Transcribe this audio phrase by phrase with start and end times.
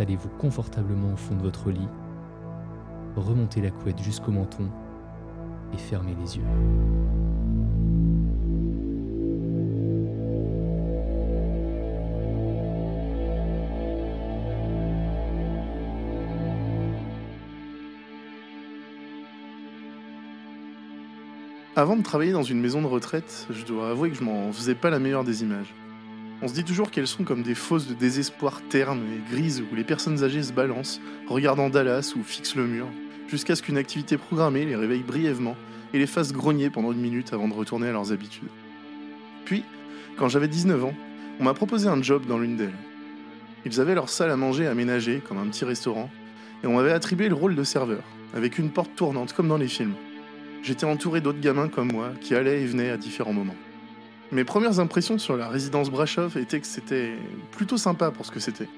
[0.00, 1.86] Installez-vous confortablement au fond de votre lit,
[3.16, 4.66] remontez la couette jusqu'au menton
[5.74, 6.42] et fermez les yeux.
[21.76, 24.74] Avant de travailler dans une maison de retraite, je dois avouer que je m'en faisais
[24.74, 25.74] pas la meilleure des images.
[26.42, 29.74] On se dit toujours qu'elles sont comme des fosses de désespoir ternes et grises où
[29.74, 32.86] les personnes âgées se balancent, regardant Dallas ou fixent le mur,
[33.28, 35.54] jusqu'à ce qu'une activité programmée les réveille brièvement
[35.92, 38.48] et les fasse grogner pendant une minute avant de retourner à leurs habitudes.
[39.44, 39.64] Puis,
[40.16, 40.94] quand j'avais 19 ans,
[41.40, 42.78] on m'a proposé un job dans l'une d'elles.
[43.66, 46.10] Ils avaient leur salle à manger aménagée comme un petit restaurant,
[46.64, 48.02] et on m'avait attribué le rôle de serveur,
[48.34, 49.94] avec une porte tournante comme dans les films.
[50.62, 53.56] J'étais entouré d'autres gamins comme moi qui allaient et venaient à différents moments.
[54.32, 57.14] Mes premières impressions sur la résidence Brashov étaient que c'était
[57.50, 58.68] plutôt sympa pour ce que c'était.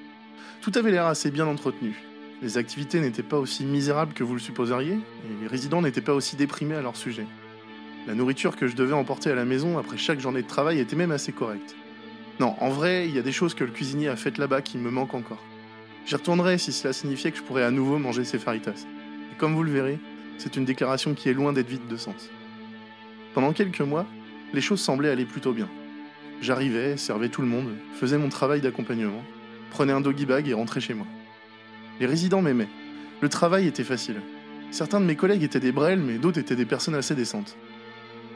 [0.63, 2.03] Tout avait l'air assez bien entretenu.
[2.41, 6.15] Les activités n'étaient pas aussi misérables que vous le supposeriez, et les résidents n'étaient pas
[6.15, 7.27] aussi déprimés à leur sujet.
[8.07, 10.97] La nourriture que je devais emporter à la maison après chaque journée de travail était
[10.97, 11.77] même assez correcte.
[12.41, 14.79] Non, en vrai, il y a des choses que le cuisinier a faites là-bas qui
[14.79, 15.45] me manquent encore.
[16.07, 18.87] J'y retournerai si cela signifiait que je pourrais à nouveau manger ces faritas.
[19.33, 19.99] Et comme vous le verrez,
[20.39, 22.31] c'est une déclaration qui est loin d'être vide de sens.
[23.35, 24.07] Pendant quelques mois,
[24.53, 25.69] les choses semblaient aller plutôt bien.
[26.41, 29.23] J'arrivais, servais tout le monde, faisais mon travail d'accompagnement,
[29.71, 31.07] prenais un doggy bag et rentrais chez moi.
[32.01, 32.69] Les résidents m'aimaient.
[33.21, 34.21] Le travail était facile.
[34.71, 37.57] Certains de mes collègues étaient des brels, mais d'autres étaient des personnes assez décentes.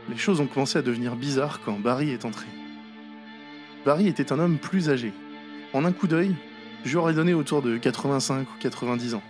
[0.08, 2.46] Les choses ont commencé à devenir bizarres quand Barry est entré.
[3.84, 5.12] Barry était un homme plus âgé.
[5.72, 6.36] En un coup d'œil,
[6.84, 9.22] je lui aurais donné autour de 85 ou 90 ans.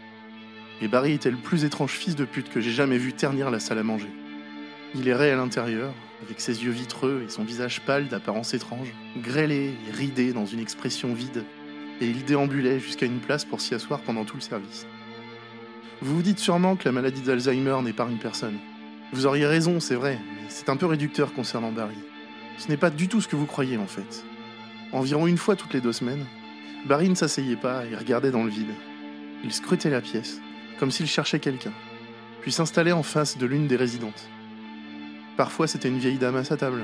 [0.82, 3.60] Et Barry était le plus étrange fils de pute que j'ai jamais vu ternir la
[3.60, 4.10] salle à manger.
[4.94, 9.75] Il errait à l'intérieur, avec ses yeux vitreux et son visage pâle d'apparence étrange, grêlé
[9.88, 11.44] et ridé dans une expression vide,
[12.00, 14.87] et il déambulait jusqu'à une place pour s'y asseoir pendant tout le service.
[16.03, 18.59] Vous vous dites sûrement que la maladie d'Alzheimer n'est pas une personne.
[19.12, 21.97] Vous auriez raison, c'est vrai, mais c'est un peu réducteur concernant Barry.
[22.59, 24.25] Ce n'est pas du tout ce que vous croyez en fait.
[24.93, 26.25] Environ une fois toutes les deux semaines,
[26.87, 28.75] Barry ne s'asseyait pas et regardait dans le vide.
[29.43, 30.41] Il scrutait la pièce,
[30.78, 31.72] comme s'il cherchait quelqu'un,
[32.41, 34.28] puis s'installait en face de l'une des résidentes.
[35.36, 36.82] Parfois c'était une vieille dame à sa table,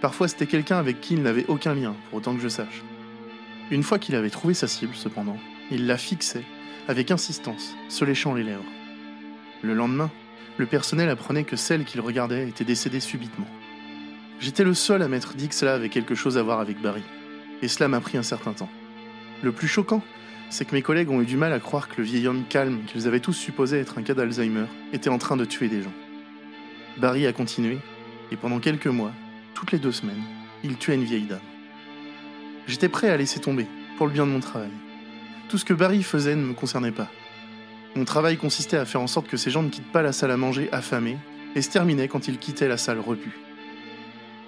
[0.00, 2.82] parfois c'était quelqu'un avec qui il n'avait aucun lien, pour autant que je sache.
[3.70, 5.38] Une fois qu'il avait trouvé sa cible, cependant,
[5.70, 6.44] il la fixait,
[6.88, 8.64] avec insistance, se léchant les lèvres.
[9.62, 10.10] Le lendemain,
[10.58, 13.46] le personnel apprenait que celle qu'il regardait était décédée subitement.
[14.40, 17.02] J'étais le seul à m'être dit que cela avait quelque chose à voir avec Barry,
[17.62, 18.70] et cela m'a pris un certain temps.
[19.42, 20.02] Le plus choquant,
[20.50, 22.80] c'est que mes collègues ont eu du mal à croire que le vieil homme calme
[22.86, 25.92] qu'ils avaient tous supposé être un cas d'Alzheimer était en train de tuer des gens.
[26.98, 27.78] Barry a continué,
[28.30, 29.12] et pendant quelques mois,
[29.54, 30.22] toutes les deux semaines,
[30.62, 31.40] il tuait une vieille dame.
[32.66, 34.70] J'étais prêt à laisser tomber, pour le bien de mon travail.
[35.48, 37.08] Tout ce que Barry faisait ne me concernait pas.
[37.96, 40.30] Mon travail consistait à faire en sorte que ces gens ne quittent pas la salle
[40.30, 41.18] à manger affamés,
[41.56, 43.38] et se terminait quand ils quittaient la salle repue.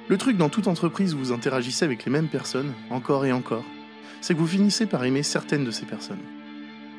[0.09, 3.65] Le truc dans toute entreprise où vous interagissez avec les mêmes personnes, encore et encore,
[4.21, 6.23] c'est que vous finissez par aimer certaines de ces personnes.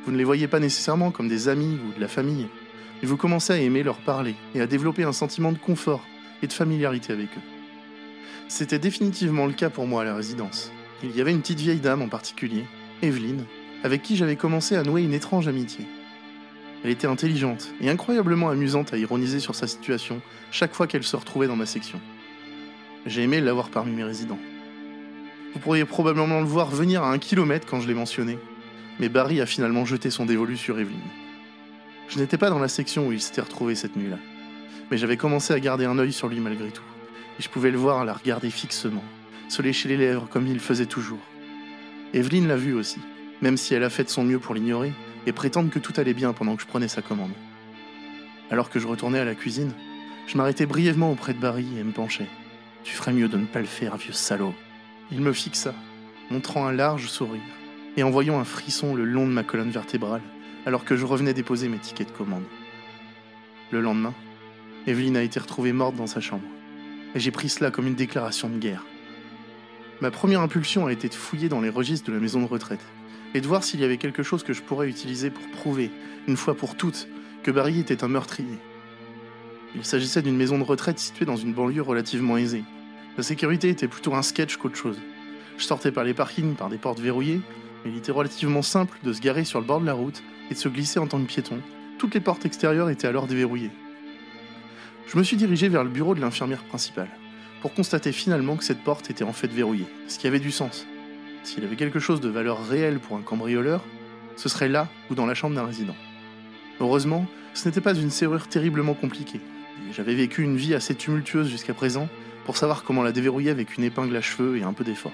[0.06, 2.48] Vous ne les voyez pas nécessairement comme des amis ou de la famille,
[3.02, 6.06] mais vous commencez à aimer leur parler et à développer un sentiment de confort
[6.42, 7.42] et de familiarité avec eux.
[8.48, 10.72] C'était définitivement le cas pour moi à la résidence.
[11.04, 12.66] Il y avait une petite vieille dame en particulier,
[13.02, 13.46] Evelyne,
[13.84, 15.86] avec qui j'avais commencé à nouer une étrange amitié.
[16.84, 20.22] Elle était intelligente et incroyablement amusante à ironiser sur sa situation
[20.52, 22.00] chaque fois qu'elle se retrouvait dans ma section.
[23.06, 24.40] J'ai aimé l'avoir parmi mes résidents.
[25.54, 28.38] Vous pourriez probablement le voir venir à un kilomètre quand je l'ai mentionné,
[29.00, 30.98] mais Barry a finalement jeté son dévolu sur Evelyn.
[32.10, 34.18] Je n'étais pas dans la section où il s'était retrouvé cette nuit-là,
[34.90, 36.84] mais j'avais commencé à garder un œil sur lui malgré tout,
[37.38, 39.04] et je pouvais le voir la regarder fixement,
[39.50, 41.20] se lécher les lèvres comme il faisait toujours.
[42.14, 43.00] Evelyn l'a vu aussi,
[43.42, 44.94] même si elle a fait de son mieux pour l'ignorer
[45.26, 47.34] et prétendre que tout allait bien pendant que je prenais sa commande.
[48.50, 49.74] Alors que je retournais à la cuisine,
[50.28, 52.28] je m'arrêtais brièvement auprès de Barry et me penchais.
[52.86, 54.54] Tu ferais mieux de ne pas le faire, vieux salaud.
[55.12, 55.74] Il me fixa,
[56.32, 57.42] montrant un large sourire
[57.98, 60.22] et en voyant un frisson le long de ma colonne vertébrale,
[60.68, 62.44] alors que je revenais déposer mes tickets de commande.
[63.72, 64.14] Le lendemain,
[64.86, 66.44] Evelyne a été retrouvée morte dans sa chambre,
[67.16, 68.84] et j'ai pris cela comme une déclaration de guerre.
[70.02, 72.86] Ma première impulsion a été de fouiller dans les registres de la maison de retraite,
[73.34, 75.90] et de voir s'il y avait quelque chose que je pourrais utiliser pour prouver,
[76.28, 77.08] une fois pour toutes,
[77.44, 78.60] que Barry était un meurtrier.
[79.74, 82.66] Il s'agissait d'une maison de retraite située dans une banlieue relativement aisée.
[83.16, 85.00] La sécurité était plutôt un sketch qu'autre chose.
[85.58, 87.40] Je sortais par les parkings par des portes verrouillées,
[87.86, 90.60] il était relativement simple de se garer sur le bord de la route et de
[90.60, 91.60] se glisser en tant que piéton.
[91.98, 93.72] Toutes les portes extérieures étaient alors déverrouillées.
[95.08, 97.10] Je me suis dirigé vers le bureau de l'infirmière principale,
[97.62, 100.86] pour constater finalement que cette porte était en fait verrouillée, ce qui avait du sens.
[101.44, 103.84] S'il avait quelque chose de valeur réelle pour un cambrioleur,
[104.36, 105.96] ce serait là ou dans la chambre d'un résident.
[106.80, 109.42] Heureusement, ce n'était pas une serrure terriblement compliquée.
[109.92, 112.10] J'avais vécu une vie assez tumultueuse jusqu'à présent
[112.46, 115.14] pour savoir comment la déverrouiller avec une épingle à cheveux et un peu d'effort.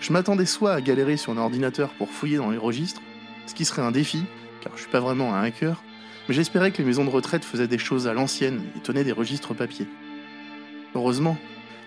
[0.00, 3.02] Je m'attendais soit à galérer sur un ordinateur pour fouiller dans les registres,
[3.46, 4.24] ce qui serait un défi,
[4.60, 5.82] car je suis pas vraiment un hacker,
[6.28, 9.12] mais j'espérais que les maisons de retraite faisaient des choses à l'ancienne et tenaient des
[9.12, 9.86] registres papier.
[10.94, 11.36] Heureusement,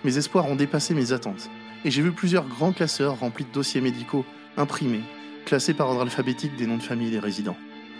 [0.04, 1.50] mes espoirs ont dépassé mes attentes,
[1.84, 4.24] et j'ai vu plusieurs grands classeurs remplis de dossiers médicaux,
[4.56, 5.02] imprimés,
[5.44, 7.56] classés par ordre alphabétique des noms de famille des résidents.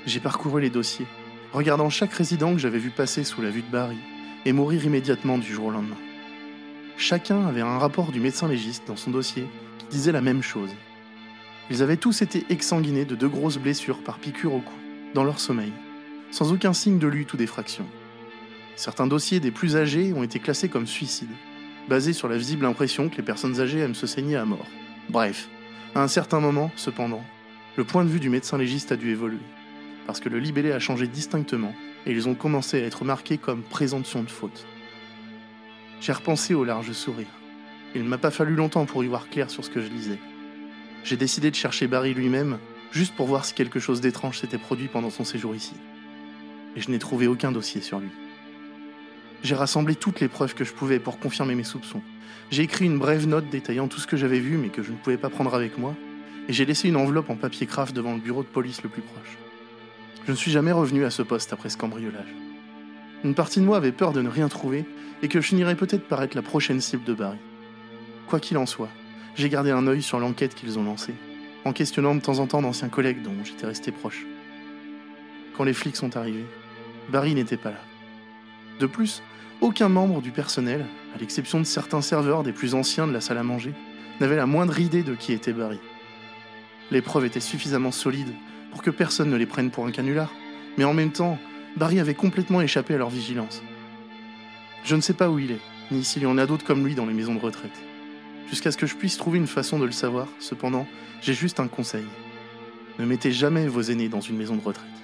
[0.06, 1.06] J'ai parcouru les dossiers,
[1.52, 3.99] regardant chaque résident que j'avais vu passer sous la vue de Barry,
[4.44, 5.96] et mourir immédiatement du jour au lendemain.
[6.96, 9.46] Chacun avait un rapport du médecin légiste dans son dossier
[9.78, 10.70] qui disait la même chose.
[11.70, 14.75] Ils avaient tous été exsanguinés de deux grosses blessures par piqûre au cou,
[15.14, 15.72] dans leur sommeil,
[16.30, 17.86] sans aucun signe de lutte ou d'effraction.
[18.76, 21.34] Certains dossiers des plus âgés ont été classés comme suicides,
[21.88, 24.66] basés sur la visible impression que les personnes âgées aiment se saigner à mort.
[25.08, 25.48] Bref,
[25.94, 27.25] à un certain moment, cependant,
[27.76, 29.38] le point de vue du médecin légiste a dû évoluer,
[30.06, 31.75] parce que le libellé a changé distinctement
[32.06, 34.66] et ils ont commencé à être marqués comme présomption de faute.
[36.00, 37.26] J'ai repensé au large sourire.
[37.99, 40.21] Il ne m'a pas fallu longtemps pour y voir clair sur ce que je lisais.
[41.03, 42.59] J'ai décidé de chercher Barry lui-même,
[42.93, 45.75] juste pour voir si quelque chose d'étrange s'était produit pendant son séjour ici.
[46.77, 48.11] Et je n'ai trouvé aucun dossier sur lui.
[49.43, 52.00] J'ai rassemblé toutes les preuves que je pouvais pour confirmer mes soupçons.
[52.53, 54.97] J'ai écrit une brève note détaillant tout ce que j'avais vu mais que je ne
[54.97, 55.97] pouvais pas prendre avec moi,
[56.47, 59.03] et j'ai laissé une enveloppe en papier craft devant le bureau de police le plus
[59.03, 59.39] proche.
[60.25, 62.33] Je ne suis jamais revenu à ce poste après ce cambriolage.
[63.25, 64.85] Une partie de moi avait peur de ne rien trouver
[65.21, 67.39] et que je finirais peut-être par être la prochaine cible de Barry.
[68.28, 68.90] Quoi qu'il en soit,
[69.36, 71.14] j'ai gardé un œil sur l'enquête qu'ils ont lancée,
[71.64, 74.26] en questionnant de temps en temps d'anciens collègues dont j'étais resté proche.
[75.56, 76.44] Quand les flics sont arrivés,
[77.08, 77.80] Barry n'était pas là.
[78.80, 79.22] De plus,
[79.62, 80.84] aucun membre du personnel,
[81.14, 83.72] à l'exception de certains serveurs des plus anciens de la salle à manger,
[84.20, 85.80] n'avait la moindre idée de qui était Barry.
[86.90, 88.34] Les preuves étaient suffisamment solides
[88.72, 90.30] pour que personne ne les prenne pour un canular,
[90.76, 91.38] mais en même temps,
[91.78, 93.62] Barry avait complètement échappé à leur vigilance.
[94.84, 95.60] Je ne sais pas où il est,
[95.90, 97.72] ni s'il y en a d'autres comme lui dans les maisons de retraite.
[98.49, 100.87] Jusqu'à ce que je puisse trouver une façon de le savoir, cependant,
[101.21, 102.07] j'ai juste un conseil.
[102.99, 104.98] Ne mettez jamais vos aînés dans une maison de retraite.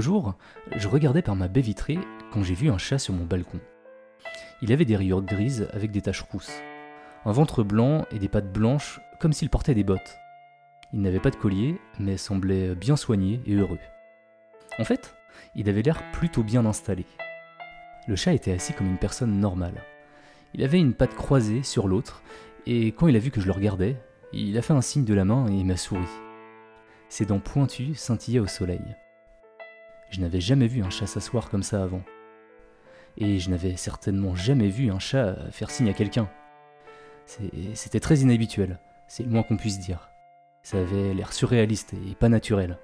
[0.00, 0.34] Jour,
[0.76, 1.98] je regardais par ma baie vitrée
[2.32, 3.60] quand j'ai vu un chat sur mon balcon.
[4.62, 6.60] Il avait des rayures grises avec des taches rousses,
[7.24, 10.18] un ventre blanc et des pattes blanches comme s'il portait des bottes.
[10.92, 13.78] Il n'avait pas de collier, mais semblait bien soigné et heureux.
[14.78, 15.14] En fait,
[15.54, 17.06] il avait l'air plutôt bien installé.
[18.06, 19.82] Le chat était assis comme une personne normale.
[20.54, 22.22] Il avait une patte croisée sur l'autre,
[22.66, 23.96] et quand il a vu que je le regardais,
[24.32, 26.06] il a fait un signe de la main et m'a souri.
[27.08, 28.96] Ses dents pointues scintillaient au soleil.
[30.10, 32.02] Je n'avais jamais vu un chat s'asseoir comme ça avant.
[33.18, 36.28] Et je n'avais certainement jamais vu un chat faire signe à quelqu'un.
[37.74, 40.10] C'était très inhabituel, c'est le moins qu'on puisse dire.
[40.62, 42.78] Ça avait l'air surréaliste et pas naturel.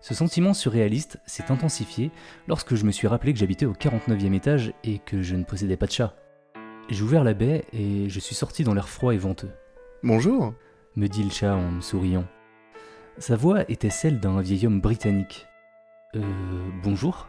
[0.00, 2.10] Ce sentiment surréaliste s'est intensifié
[2.46, 5.76] lorsque je me suis rappelé que j'habitais au 49e étage et que je ne possédais
[5.76, 6.14] pas de chat.
[6.90, 9.50] J'ai ouvert la baie et je suis sorti dans l'air froid et venteux,
[10.02, 10.52] Bonjour.
[10.96, 12.26] me dit le chat en me souriant.
[13.16, 15.46] Sa voix était celle d'un vieil homme britannique.
[16.16, 16.20] Euh,
[16.82, 17.28] bonjour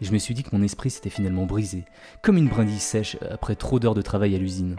[0.00, 1.84] je me suis dit que mon esprit s'était finalement brisé,
[2.22, 4.74] comme une brindille sèche après trop d'heures de travail à l'usine.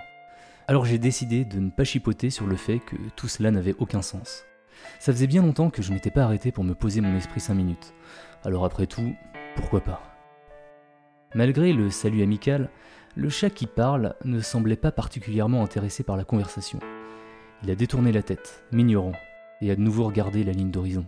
[0.68, 4.02] Alors j'ai décidé de ne pas chipoter sur le fait que tout cela n'avait aucun
[4.02, 4.44] sens.
[5.00, 7.54] Ça faisait bien longtemps que je m'étais pas arrêté pour me poser mon esprit cinq
[7.54, 7.94] minutes.
[8.44, 9.16] Alors après tout,
[9.56, 10.02] pourquoi pas?
[11.36, 12.70] Malgré le salut amical,
[13.16, 16.80] le chat qui parle ne semblait pas particulièrement intéressé par la conversation.
[17.64, 19.14] Il a détourné la tête, m'ignorant,
[19.62, 21.06] et a de nouveau regardé la ligne d'horizon.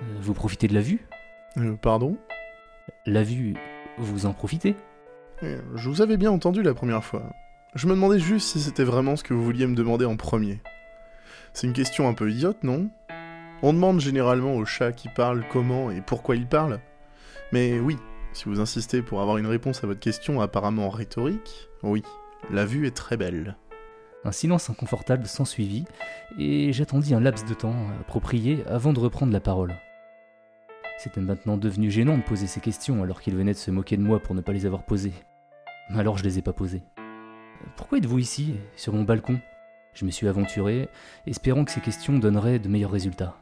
[0.00, 1.06] Euh, vous profitez de la vue?
[1.56, 2.16] Euh, pardon?
[3.06, 3.54] La vue,
[3.98, 4.76] vous en profitez?
[5.42, 7.22] Euh, Je vous avais bien entendu la première fois.
[7.74, 10.60] Je me demandais juste si c'était vraiment ce que vous vouliez me demander en premier.
[11.52, 12.90] C'est une question un peu idiote, non?
[13.62, 16.80] On demande généralement au chat qui parle comment et pourquoi il parle.
[17.52, 17.96] Mais oui,
[18.32, 22.02] si vous insistez pour avoir une réponse à votre question apparemment rhétorique, oui,
[22.50, 23.56] la vue est très belle.
[24.24, 25.84] Un silence inconfortable s'ensuivit,
[26.38, 29.74] et j'attendis un laps de temps approprié avant de reprendre la parole.
[30.98, 34.02] C'était maintenant devenu gênant de poser ces questions alors qu'il venait de se moquer de
[34.02, 35.12] moi pour ne pas les avoir posées.
[35.94, 36.82] Alors je les ai pas posées.
[37.76, 39.38] Pourquoi êtes-vous ici, sur mon balcon?
[39.94, 40.88] Je me suis aventuré,
[41.26, 43.36] espérant que ces questions donneraient de meilleurs résultats.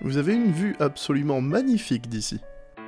[0.00, 2.40] Vous avez une vue absolument magnifique d'ici.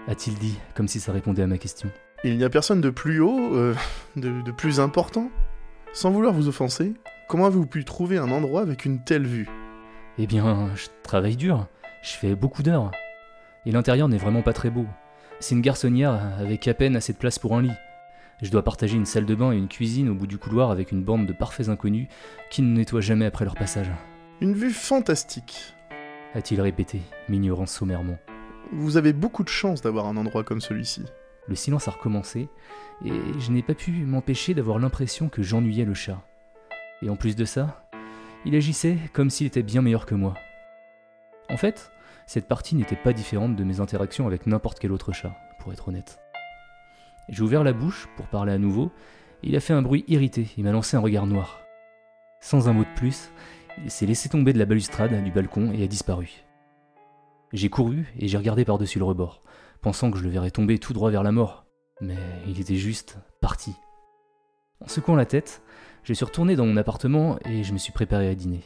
[0.08, 1.90] A-t-il dit, comme si ça répondait à ma question.
[2.24, 3.74] Il n'y a personne de plus haut, euh,
[4.16, 5.30] de, de plus important?
[5.92, 6.94] Sans vouloir vous offenser,
[7.28, 9.48] comment avez-vous pu trouver un endroit avec une telle vue?
[10.16, 11.66] Eh bien, je travaille dur,
[12.02, 12.90] je fais beaucoup d'heures.
[13.66, 14.86] Et l'intérieur n'est vraiment pas très beau.
[15.40, 17.72] C'est une garçonnière avec à peine assez de place pour un lit.
[18.40, 20.92] Je dois partager une salle de bain et une cuisine au bout du couloir avec
[20.92, 22.06] une bande de parfaits inconnus
[22.48, 23.90] qui ne nettoient jamais après leur passage.
[24.40, 25.74] Une vue fantastique.
[26.34, 28.18] A-t-il répété, m'ignorant sommairement.
[28.72, 31.04] Vous avez beaucoup de chance d'avoir un endroit comme celui-ci.
[31.48, 32.48] Le silence a recommencé,
[33.04, 36.20] et je n'ai pas pu m'empêcher d'avoir l'impression que j'ennuyais le chat.
[37.02, 37.88] Et en plus de ça,
[38.44, 40.34] il agissait comme s'il était bien meilleur que moi.
[41.48, 41.90] En fait,
[42.26, 45.88] cette partie n'était pas différente de mes interactions avec n'importe quel autre chat, pour être
[45.88, 46.18] honnête.
[47.28, 48.90] J'ai ouvert la bouche pour parler à nouveau,
[49.42, 51.60] et il a fait un bruit irrité et m'a lancé un regard noir.
[52.40, 53.30] Sans un mot de plus,
[53.84, 56.44] il s'est laissé tomber de la balustrade du balcon et a disparu.
[57.52, 59.42] J'ai couru et j'ai regardé par-dessus le rebord,
[59.80, 61.66] pensant que je le verrais tomber tout droit vers la mort,
[62.00, 63.74] mais il était juste parti.
[64.80, 65.62] En secouant la tête,
[66.02, 68.62] je suis retourné dans mon appartement et je me suis préparé à dîner.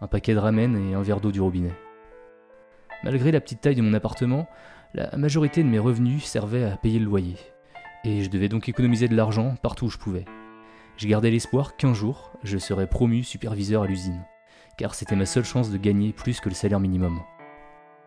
[0.00, 1.72] Un paquet de ramen et un verre d'eau du robinet.
[3.04, 4.46] Malgré la petite taille de mon appartement,
[4.94, 7.36] la majorité de mes revenus servaient à payer le loyer,
[8.04, 10.24] et je devais donc économiser de l'argent partout où je pouvais.
[10.96, 14.22] Je gardais l'espoir qu'un jour, je serais promu superviseur à l'usine,
[14.76, 17.20] car c'était ma seule chance de gagner plus que le salaire minimum.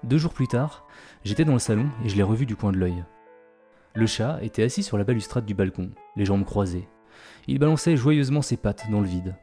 [0.03, 0.85] Deux jours plus tard,
[1.23, 3.03] j'étais dans le salon et je l'ai revu du coin de l'œil.
[3.95, 6.87] Le chat était assis sur la balustrade du balcon, les jambes croisées.
[7.47, 9.35] Il balançait joyeusement ses pattes dans le vide.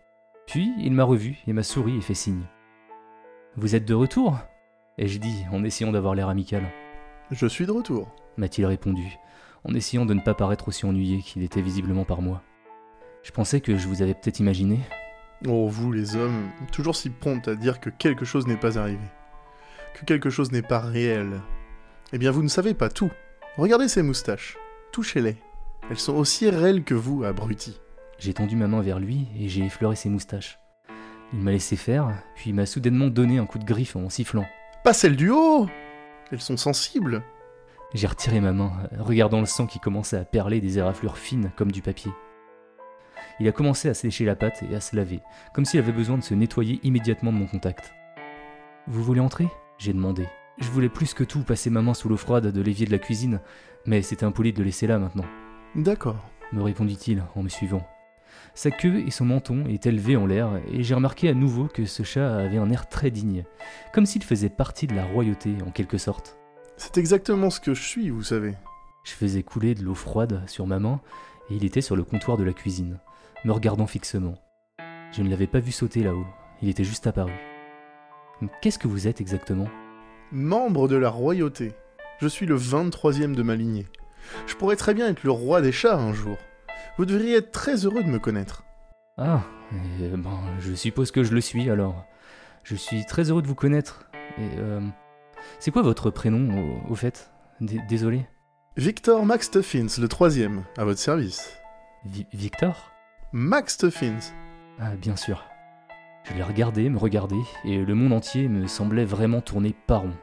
[0.46, 2.44] Puis il m'a revu et m'a souri et fait signe.
[3.56, 4.38] Vous êtes de retour?
[4.98, 6.62] Ai-je dit en essayant d'avoir l'air amical.
[7.30, 8.14] Je suis de retour.
[8.36, 9.18] m'a-t-il répondu,
[9.64, 12.42] en essayant de ne pas paraître aussi ennuyé qu'il était visiblement par moi.
[13.22, 14.80] Je pensais que je vous avais peut-être imaginé.
[15.46, 19.04] Oh, vous les hommes, toujours si promptes à dire que quelque chose n'est pas arrivé.
[19.94, 21.40] Que quelque chose n'est pas réel.
[22.12, 23.10] Eh bien, vous ne savez pas tout.
[23.56, 24.56] Regardez ces moustaches.
[24.92, 25.36] Touchez-les.
[25.90, 27.80] Elles sont aussi réelles que vous, abruti.
[28.18, 30.58] J'ai tendu ma main vers lui et j'ai effleuré ses moustaches.
[31.32, 34.46] Il m'a laissé faire, puis il m'a soudainement donné un coup de griffe en sifflant.
[34.84, 35.68] Pas celles du haut
[36.32, 37.22] Elles sont sensibles.
[37.94, 41.70] J'ai retiré ma main, regardant le sang qui commençait à perler des éraflures fines comme
[41.70, 42.10] du papier.
[43.38, 45.20] Il a commencé à se lécher la patte et à se laver,
[45.54, 47.92] comme s'il avait besoin de se nettoyer immédiatement de mon contact.
[48.88, 49.46] Vous voulez entrer?
[49.78, 50.26] J'ai demandé.
[50.58, 52.98] Je voulais plus que tout passer ma main sous l'eau froide de l'évier de la
[52.98, 53.40] cuisine,
[53.86, 55.24] mais c'était impoli de le laisser là maintenant,
[55.76, 56.16] D'accord.
[56.52, 57.86] me répondit-il en me suivant.
[58.54, 61.84] Sa queue et son menton étaient élevés en l'air, et j'ai remarqué à nouveau que
[61.84, 63.44] ce chat avait un air très digne,
[63.92, 66.38] comme s'il faisait partie de la royauté en quelque sorte.
[66.76, 68.54] C'est exactement ce que je suis, vous savez.
[69.04, 71.00] Je faisais couler de l'eau froide sur ma main,
[71.50, 72.98] et il était sur le comptoir de la cuisine,
[73.44, 74.34] me regardant fixement.
[75.12, 76.26] Je ne l'avais pas vu sauter là-haut,
[76.62, 77.32] il était juste apparu.
[78.60, 79.68] Qu'est-ce que vous êtes exactement?
[80.30, 81.72] Membre de la royauté.
[82.20, 83.86] Je suis le 23e de ma lignée.
[84.46, 86.36] Je pourrais très bien être le roi des chats un jour.
[86.98, 88.64] Vous devriez être très heureux de me connaître.
[89.16, 89.42] Ah,
[90.00, 92.04] eh ben, je suppose que je le suis alors.
[92.64, 94.06] Je suis très heureux de vous connaître.
[94.38, 94.80] Et euh,
[95.58, 96.58] c'est quoi votre prénom
[96.88, 97.30] au, au fait?
[97.60, 98.26] D- Désolé.
[98.76, 101.58] Victor Max Tuffins, le troisième, à votre service.
[102.04, 102.90] Vi- Victor?
[103.32, 104.18] Max Tuffins.
[104.78, 105.44] Ah, bien sûr.
[106.24, 110.14] Je l'ai regardé, me regardé, et le monde entier me semblait vraiment tourner par rond.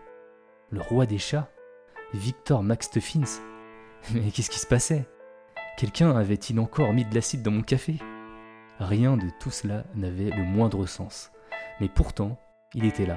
[0.72, 1.50] Le roi des chats?
[2.14, 3.42] Victor Max Stuffins
[4.14, 5.08] Mais qu'est-ce qui se passait?
[5.80, 7.96] Quelqu'un avait-il encore mis de l'acide dans mon café?
[8.80, 11.32] Rien de tout cela n'avait le moindre sens.
[11.80, 12.38] Mais pourtant,
[12.74, 13.16] il était là,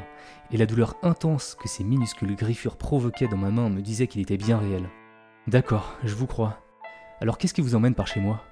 [0.52, 4.21] et la douleur intense que ces minuscules griffures provoquaient dans ma main me disait qu'il
[4.21, 4.88] était bien réel.
[5.49, 6.61] D'accord, je vous crois.
[7.21, 8.45] Alors qu'est-ce qui vous emmène par chez moi?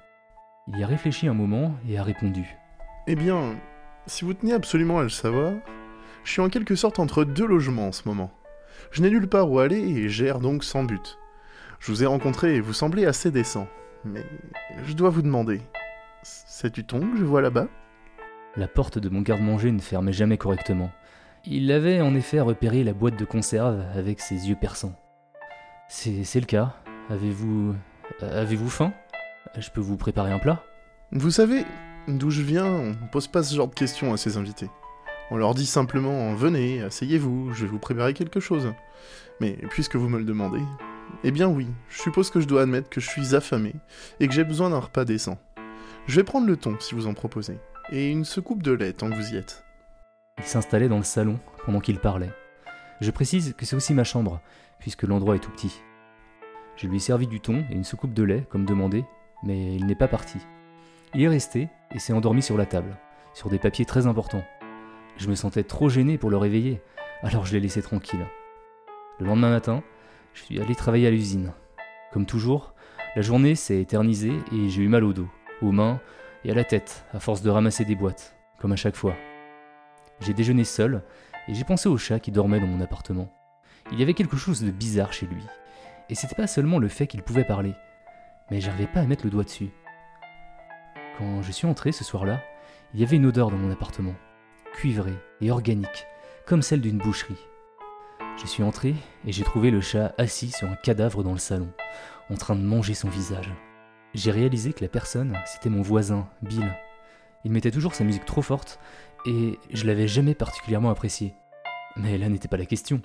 [0.67, 2.57] Il y a réfléchi un moment et a répondu.
[3.07, 3.55] Eh bien,
[4.07, 5.53] si vous tenez absolument à le savoir,
[6.25, 8.31] je suis en quelque sorte entre deux logements en ce moment.
[8.91, 11.17] Je n'ai nulle part où aller et j'erre donc sans but.
[11.79, 13.69] Je vous ai rencontré et vous semblez assez décent.
[14.03, 14.25] Mais
[14.85, 15.61] je dois vous demander,
[16.23, 17.67] c'est du ton que je vois là-bas?
[18.55, 20.91] La porte de mon garde-manger ne fermait jamais correctement.
[21.45, 24.95] Il avait en effet repéré la boîte de conserve avec ses yeux perçants.
[25.87, 26.75] C'est c'est le cas.
[27.09, 27.75] Avez-vous.
[28.21, 28.93] Avez-vous faim?
[29.57, 30.63] Je peux vous préparer un plat?
[31.11, 31.65] Vous savez,
[32.07, 34.69] d'où je viens, on ne pose pas ce genre de questions à ses invités.
[35.29, 38.73] On leur dit simplement Venez, asseyez-vous, je vais vous préparer quelque chose.
[39.39, 40.61] Mais puisque vous me le demandez,
[41.23, 43.73] eh bien oui, je suppose que je dois admettre que je suis affamé
[44.19, 45.37] et que j'ai besoin d'un repas décent.
[46.07, 47.59] Je vais prendre le thon si vous en proposez,
[47.91, 49.63] et une secoupe de lait tant que vous y êtes.
[50.37, 52.31] Il s'installait dans le salon pendant qu'il parlait.
[53.01, 54.41] Je précise que c'est aussi ma chambre,
[54.79, 55.81] puisque l'endroit est tout petit.
[56.75, 59.05] Je lui ai servi du thon et une soucoupe de lait, comme demandé,
[59.43, 60.39] mais il n'est pas parti.
[61.13, 62.97] Il est resté et s'est endormi sur la table,
[63.33, 64.43] sur des papiers très importants.
[65.17, 66.81] Je me sentais trop gêné pour le réveiller,
[67.21, 68.25] alors je l'ai laissé tranquille.
[69.19, 69.83] Le lendemain matin,
[70.33, 71.53] je suis allé travailler à l'usine.
[72.11, 72.73] Comme toujours,
[73.15, 75.29] la journée s'est éternisée et j'ai eu mal au dos,
[75.61, 75.99] aux mains
[76.43, 79.15] et à la tête, à force de ramasser des boîtes, comme à chaque fois.
[80.21, 81.03] J'ai déjeuné seul
[81.47, 83.31] et j'ai pensé au chat qui dormait dans mon appartement.
[83.91, 85.43] Il y avait quelque chose de bizarre chez lui.
[86.09, 87.73] Et c'était pas seulement le fait qu'il pouvait parler,
[88.49, 89.69] mais j'arrivais pas à mettre le doigt dessus.
[91.17, 92.41] Quand je suis entré ce soir-là,
[92.93, 94.15] il y avait une odeur dans mon appartement,
[94.73, 96.07] cuivrée et organique,
[96.45, 97.39] comme celle d'une boucherie.
[98.41, 98.95] Je suis entré
[99.27, 101.71] et j'ai trouvé le chat assis sur un cadavre dans le salon,
[102.31, 103.51] en train de manger son visage.
[104.15, 106.75] J'ai réalisé que la personne, c'était mon voisin, Bill.
[107.45, 108.79] Il mettait toujours sa musique trop forte
[109.27, 111.35] et je l'avais jamais particulièrement apprécié.
[111.95, 112.99] Mais là n'était pas la question.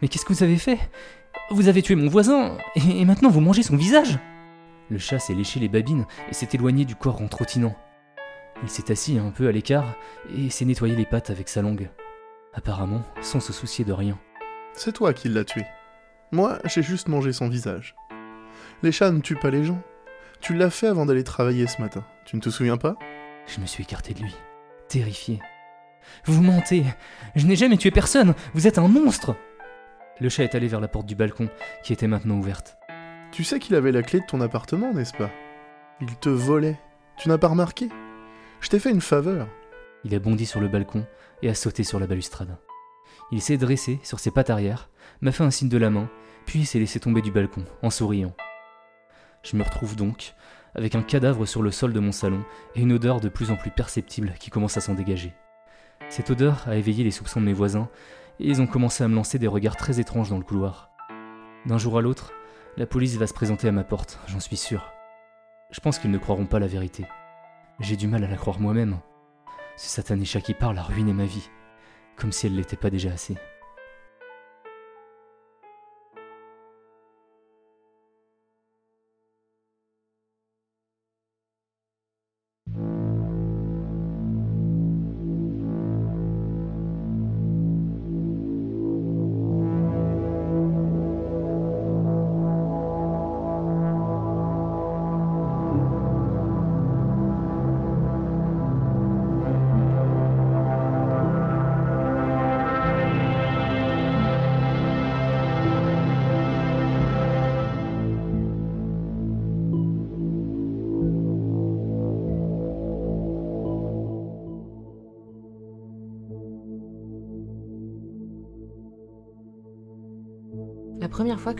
[0.00, 0.78] Mais qu'est-ce que vous avez fait?
[1.50, 4.18] Vous avez tué mon voisin et maintenant vous mangez son visage
[4.88, 7.76] Le chat s'est léché les babines et s'est éloigné du corps en trottinant.
[8.62, 9.94] Il s'est assis un peu à l'écart
[10.34, 11.90] et s'est nettoyé les pattes avec sa langue.
[12.54, 14.18] Apparemment, sans se soucier de rien.
[14.74, 15.64] C'est toi qui l'as tué.
[16.32, 17.94] Moi, j'ai juste mangé son visage.
[18.82, 19.82] Les chats ne tuent pas les gens.
[20.40, 22.04] Tu l'as fait avant d'aller travailler ce matin.
[22.24, 22.96] Tu ne te souviens pas?
[23.46, 24.34] Je me suis écarté de lui,
[24.88, 25.40] terrifié.
[26.24, 26.84] Vous mentez
[27.36, 29.36] Je n'ai jamais tué personne Vous êtes un monstre
[30.20, 31.48] Le chat est allé vers la porte du balcon,
[31.82, 32.76] qui était maintenant ouverte.
[33.30, 35.30] Tu sais qu'il avait la clé de ton appartement, n'est-ce pas?
[36.00, 36.78] Il te volait.
[37.16, 37.88] Tu n'as pas remarqué?
[38.60, 39.48] Je t'ai fait une faveur.
[40.04, 41.06] Il a bondi sur le balcon
[41.42, 42.56] et a sauté sur la balustrade.
[43.30, 46.08] Il s'est dressé sur ses pattes arrière, m'a fait un signe de la main,
[46.46, 48.34] puis s'est laissé tomber du balcon, en souriant.
[49.42, 50.34] Je me retrouve donc
[50.74, 53.56] avec un cadavre sur le sol de mon salon et une odeur de plus en
[53.56, 55.34] plus perceptible qui commence à s'en dégager.
[56.08, 57.88] Cette odeur a éveillé les soupçons de mes voisins
[58.40, 60.90] et ils ont commencé à me lancer des regards très étranges dans le couloir.
[61.66, 62.32] D'un jour à l'autre,
[62.76, 64.92] la police va se présenter à ma porte, j'en suis sûr.
[65.70, 67.04] Je pense qu'ils ne croiront pas la vérité.
[67.80, 68.98] J'ai du mal à la croire moi-même.
[69.76, 71.48] Ce satané chat qui parle a ruiné ma vie,
[72.16, 73.36] comme si elle l'était pas déjà assez.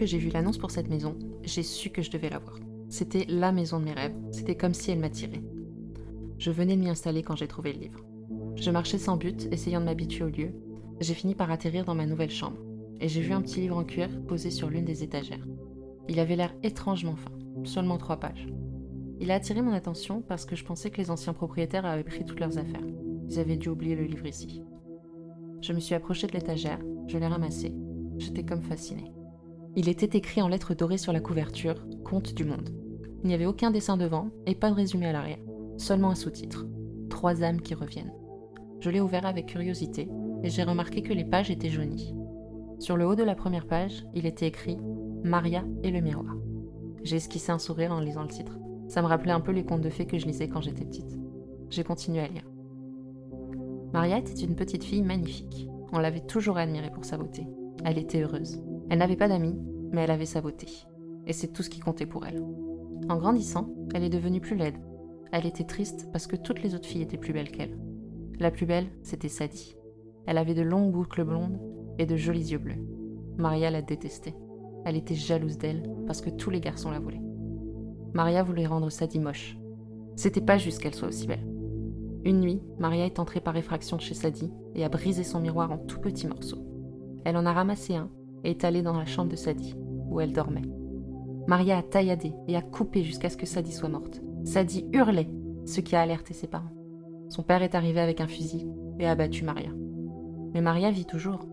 [0.07, 2.59] J'ai vu l'annonce pour cette maison, j'ai su que je devais la voir.
[2.89, 5.43] C'était la maison de mes rêves, c'était comme si elle m'attirait.
[6.39, 8.01] Je venais de m'y installer quand j'ai trouvé le livre.
[8.57, 10.53] Je marchais sans but, essayant de m'habituer au lieu.
[11.01, 12.59] J'ai fini par atterrir dans ma nouvelle chambre,
[13.01, 15.47] et j'ai vu un petit livre en cuir posé sur l'une des étagères.
[16.09, 17.33] Il avait l'air étrangement fin,
[17.65, 18.47] seulement trois pages.
[19.21, 22.25] Il a attiré mon attention parce que je pensais que les anciens propriétaires avaient pris
[22.25, 22.87] toutes leurs affaires.
[23.29, 24.63] Ils avaient dû oublier le livre ici.
[25.61, 27.73] Je me suis approchée de l'étagère, je l'ai ramassé.
[28.19, 29.13] J'étais comme fascinée.
[29.75, 32.69] Il était écrit en lettres dorées sur la couverture Conte du monde.
[33.23, 35.39] Il n'y avait aucun dessin devant et pas de résumé à l'arrière,
[35.79, 36.67] seulement un sous-titre.
[37.09, 38.13] trois âmes qui reviennent.
[38.81, 40.11] Je l'ai ouvert avec curiosité
[40.43, 42.15] et j'ai remarqué que les pages étaient jaunies.
[42.81, 44.77] Sur le haut de la première page, il était écrit
[45.25, 46.37] Maria et le miroir.
[47.03, 48.59] J'ai esquissé un sourire en lisant le titre.
[48.89, 51.19] Ça me rappelait un peu les contes de fées que je lisais quand j'étais petite.
[51.71, 52.45] J'ai continué à lire.
[53.95, 55.67] Maria était une petite fille magnifique.
[55.93, 57.47] On l'avait toujours admirée pour sa beauté.
[57.85, 58.61] Elle était heureuse.
[58.91, 59.59] Elle n'avait pas d'amis,
[59.93, 60.69] mais elle avait sa beauté.
[61.27, 62.43] Et c'est tout ce qui comptait pour elle.
[63.09, 64.77] En grandissant, elle est devenue plus laide.
[65.33, 67.79] Elle était triste parce que toutes les autres filles étaient plus belles qu'elle.
[68.39, 69.77] La plus belle, c'était Sadie.
[70.27, 71.59] Elle avait de longues boucles blondes
[71.99, 72.85] et de jolis yeux bleus.
[73.39, 74.37] Maria la détestait.
[74.85, 77.23] Elle était jalouse d'elle parce que tous les garçons la voulaient.
[78.15, 79.57] Maria voulait rendre Sadie moche.
[80.17, 81.47] C'était pas juste qu'elle soit aussi belle.
[82.25, 85.79] Une nuit, Maria est entrée par effraction chez Sadie et a brisé son miroir en
[85.79, 86.65] tout petits morceaux.
[87.25, 88.11] Elle en a ramassé un
[88.45, 89.75] est allée dans la chambre de Sadie,
[90.11, 90.69] où elle dormait.
[91.47, 94.23] Maria a tailladé et a coupé jusqu'à ce que Sadie soit morte.
[94.45, 95.31] Sadie hurlait,
[95.65, 96.73] ce qui a alerté ses parents.
[97.29, 99.71] Son père est arrivé avec un fusil et a battu Maria.
[100.55, 101.47] Mais Maria vit toujours.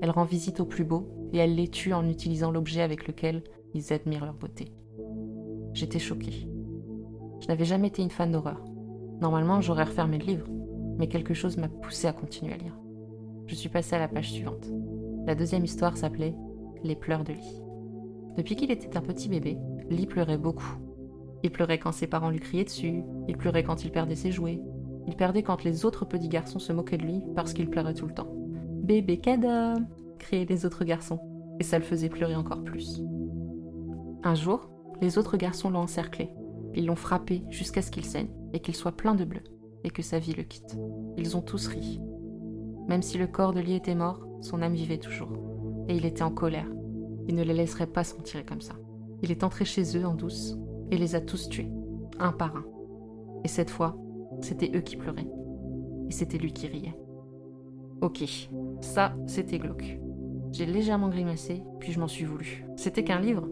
[0.00, 3.44] Elle rend visite aux plus beaux et elle les tue en utilisant l'objet avec lequel
[3.74, 4.72] ils admirent leur beauté.
[5.72, 6.48] J'étais choquée.
[7.40, 8.62] Je n'avais jamais été une fan d'horreur.
[9.20, 10.46] Normalement, j'aurais refermé le livre,
[10.98, 12.76] mais quelque chose m'a poussée à continuer à lire.
[13.46, 14.66] Je suis passée à la page suivante.
[15.30, 16.34] La deuxième histoire s'appelait
[16.82, 17.62] Les pleurs de Lee.
[18.36, 20.76] Depuis qu'il était un petit bébé, Lee pleurait beaucoup.
[21.44, 24.60] Il pleurait quand ses parents lui criaient dessus, il pleurait quand il perdait ses jouets,
[25.06, 28.08] il perdait quand les autres petits garçons se moquaient de lui parce qu'il pleurait tout
[28.08, 28.34] le temps.
[28.82, 29.80] Bébé cadeau
[30.18, 31.20] criaient les autres garçons,
[31.60, 33.00] et ça le faisait pleurer encore plus.
[34.24, 34.68] Un jour,
[35.00, 36.32] les autres garçons l'ont encerclé.
[36.74, 39.44] Ils l'ont frappé jusqu'à ce qu'il saigne et qu'il soit plein de bleu,
[39.84, 40.76] et que sa vie le quitte.
[41.16, 42.00] Ils ont tous ri.
[42.88, 45.32] Même si le corps de Lee était mort, son âme vivait toujours.
[45.88, 46.68] Et il était en colère.
[47.28, 48.74] Il ne les laisserait pas s'en tirer comme ça.
[49.22, 50.56] Il est entré chez eux en douce
[50.90, 51.70] et les a tous tués,
[52.18, 52.64] un par un.
[53.44, 53.96] Et cette fois,
[54.40, 55.28] c'était eux qui pleuraient.
[56.08, 56.96] Et c'était lui qui riait.
[58.00, 58.24] Ok,
[58.80, 59.98] ça, c'était glauque.
[60.52, 62.64] J'ai légèrement grimacé, puis je m'en suis voulu.
[62.76, 63.46] C'était qu'un livre.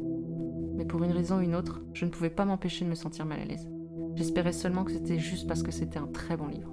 [0.74, 3.27] Mais pour une raison ou une autre, je ne pouvais pas m'empêcher de me sentir
[3.27, 3.68] mal à l'aise.
[4.14, 6.72] J'espérais seulement que c'était juste parce que c'était un très bon livre.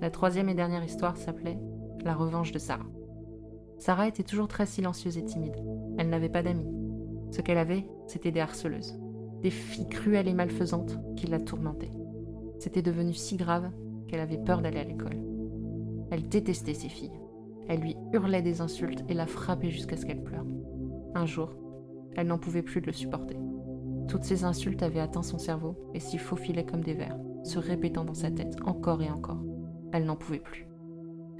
[0.00, 1.58] La troisième et dernière histoire s'appelait
[2.04, 2.84] La revanche de Sarah.
[3.84, 5.62] Sarah était toujours très silencieuse et timide.
[5.98, 6.72] Elle n'avait pas d'amis.
[7.30, 8.98] Ce qu'elle avait, c'était des harceleuses.
[9.42, 11.92] Des filles cruelles et malfaisantes qui la tourmentaient.
[12.58, 13.70] C'était devenu si grave
[14.08, 15.20] qu'elle avait peur d'aller à l'école.
[16.10, 17.20] Elle détestait ces filles.
[17.68, 20.46] Elle lui hurlait des insultes et la frappait jusqu'à ce qu'elle pleure.
[21.14, 21.54] Un jour,
[22.16, 23.36] elle n'en pouvait plus de le supporter.
[24.08, 28.06] Toutes ces insultes avaient atteint son cerveau et s'y faufilaient comme des vers, se répétant
[28.06, 29.44] dans sa tête encore et encore.
[29.92, 30.68] Elle n'en pouvait plus.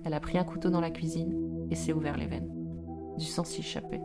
[0.05, 1.35] Elle a pris un couteau dans la cuisine
[1.71, 2.51] et s'est ouvert les veines.
[3.19, 4.03] Du sang s'y échappait,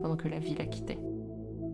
[0.00, 1.00] pendant que la vie la quittait.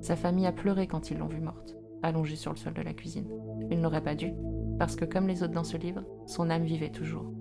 [0.01, 2.95] Sa famille a pleuré quand ils l'ont vue morte, allongée sur le sol de la
[2.95, 3.29] cuisine.
[3.71, 4.33] Il n'aurait pas dû,
[4.79, 7.33] parce que comme les autres dans ce livre, son âme vivait toujours,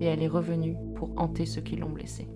[0.00, 2.28] et elle est revenue pour hanter ceux qui l'ont blessée.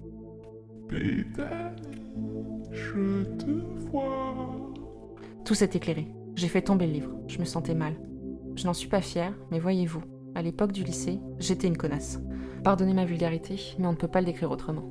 [2.70, 3.50] je te
[3.90, 4.72] vois.
[5.44, 6.08] Tout s'est éclairé.
[6.36, 7.10] J'ai fait tomber le livre.
[7.26, 7.94] Je me sentais mal.
[8.54, 10.02] Je n'en suis pas fière, mais voyez-vous,
[10.34, 12.20] à l'époque du lycée, j'étais une connasse.
[12.64, 14.84] Pardonnez ma vulgarité, mais on ne peut pas le décrire autrement.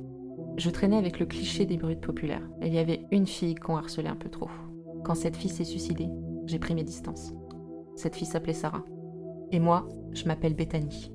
[0.58, 4.10] Je traînais avec le cliché des brutes populaires, il y avait une fille qu'on harcelait
[4.10, 4.50] un peu trop.
[5.04, 6.10] Quand cette fille s'est suicidée,
[6.44, 7.32] j'ai pris mes distances.
[7.96, 8.84] Cette fille s'appelait Sarah.
[9.52, 11.12] Et moi, je m'appelle Bethany.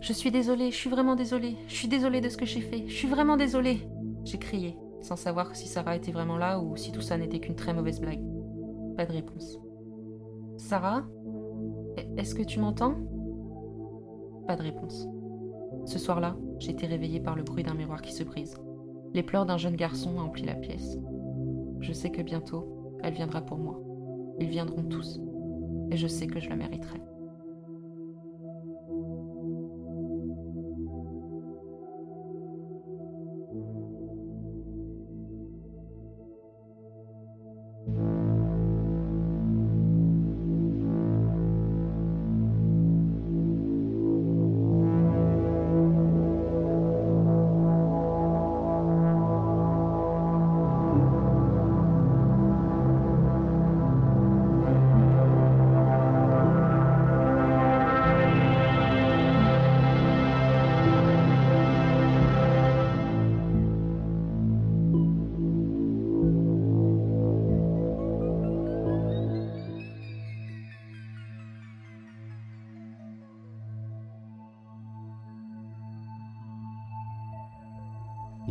[0.00, 2.84] Je suis désolée, je suis vraiment désolée, je suis désolée de ce que j'ai fait,
[2.86, 3.80] je suis vraiment désolée.
[4.24, 7.56] J'ai crié, sans savoir si Sarah était vraiment là ou si tout ça n'était qu'une
[7.56, 8.22] très mauvaise blague.
[8.96, 9.58] Pas de réponse.
[10.56, 11.04] Sarah
[12.16, 12.94] Est-ce que tu m'entends?
[14.46, 15.08] Pas de réponse.
[15.88, 18.58] Ce soir-là, j'ai été réveillée par le bruit d'un miroir qui se brise.
[19.14, 20.98] Les pleurs d'un jeune garçon ont empli la pièce.
[21.80, 23.80] Je sais que bientôt, elle viendra pour moi.
[24.38, 25.18] Ils viendront tous.
[25.90, 27.00] Et je sais que je la mériterai.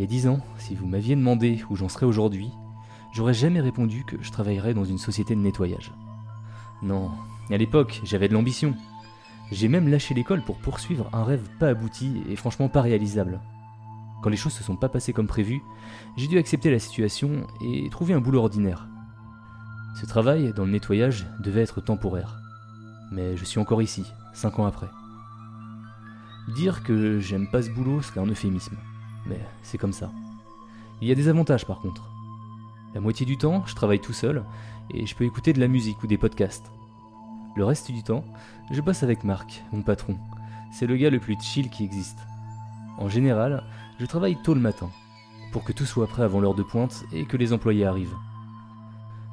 [0.08, 2.50] A dix ans, si vous m'aviez demandé où j'en serais aujourd'hui,
[3.12, 5.92] j'aurais jamais répondu que je travaillerais dans une société de nettoyage.
[6.82, 7.12] Non,
[7.52, 8.74] à l'époque, j'avais de l'ambition.
[9.52, 13.42] J'ai même lâché l'école pour poursuivre un rêve pas abouti et franchement pas réalisable.
[14.24, 15.62] Quand les choses se sont pas passées comme prévu,
[16.16, 18.88] j'ai dû accepter la situation et trouver un boulot ordinaire.
[20.00, 22.40] Ce travail dans le nettoyage devait être temporaire.
[23.12, 24.90] Mais je suis encore ici, cinq ans après.
[26.56, 28.78] Dire que j'aime pas ce boulot serait un euphémisme.
[29.28, 30.12] Mais c'est comme ça.
[31.02, 32.10] Il y a des avantages par contre.
[32.94, 34.44] La moitié du temps, je travaille tout seul
[34.92, 36.72] et je peux écouter de la musique ou des podcasts.
[37.56, 38.24] Le reste du temps,
[38.72, 40.18] je bosse avec Marc, mon patron.
[40.72, 42.20] C'est le gars le plus chill qui existe.
[42.98, 43.64] En général,
[44.00, 44.90] je travaille tôt le matin,
[45.52, 48.16] pour que tout soit prêt avant l'heure de pointe et que les employés arrivent.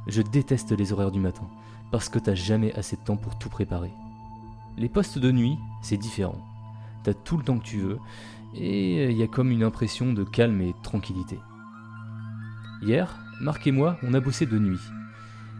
[0.06, 1.48] Je déteste les horaires du matin,
[1.90, 3.92] parce que t'as jamais assez de temps pour tout préparer.
[4.76, 6.38] Les postes de nuit, c'est différent.
[7.02, 7.98] T'as tout le temps que tu veux,
[8.56, 11.38] et il y a comme une impression de calme et de tranquillité.
[12.82, 14.80] Hier, Marc et moi, on a bossé de nuit,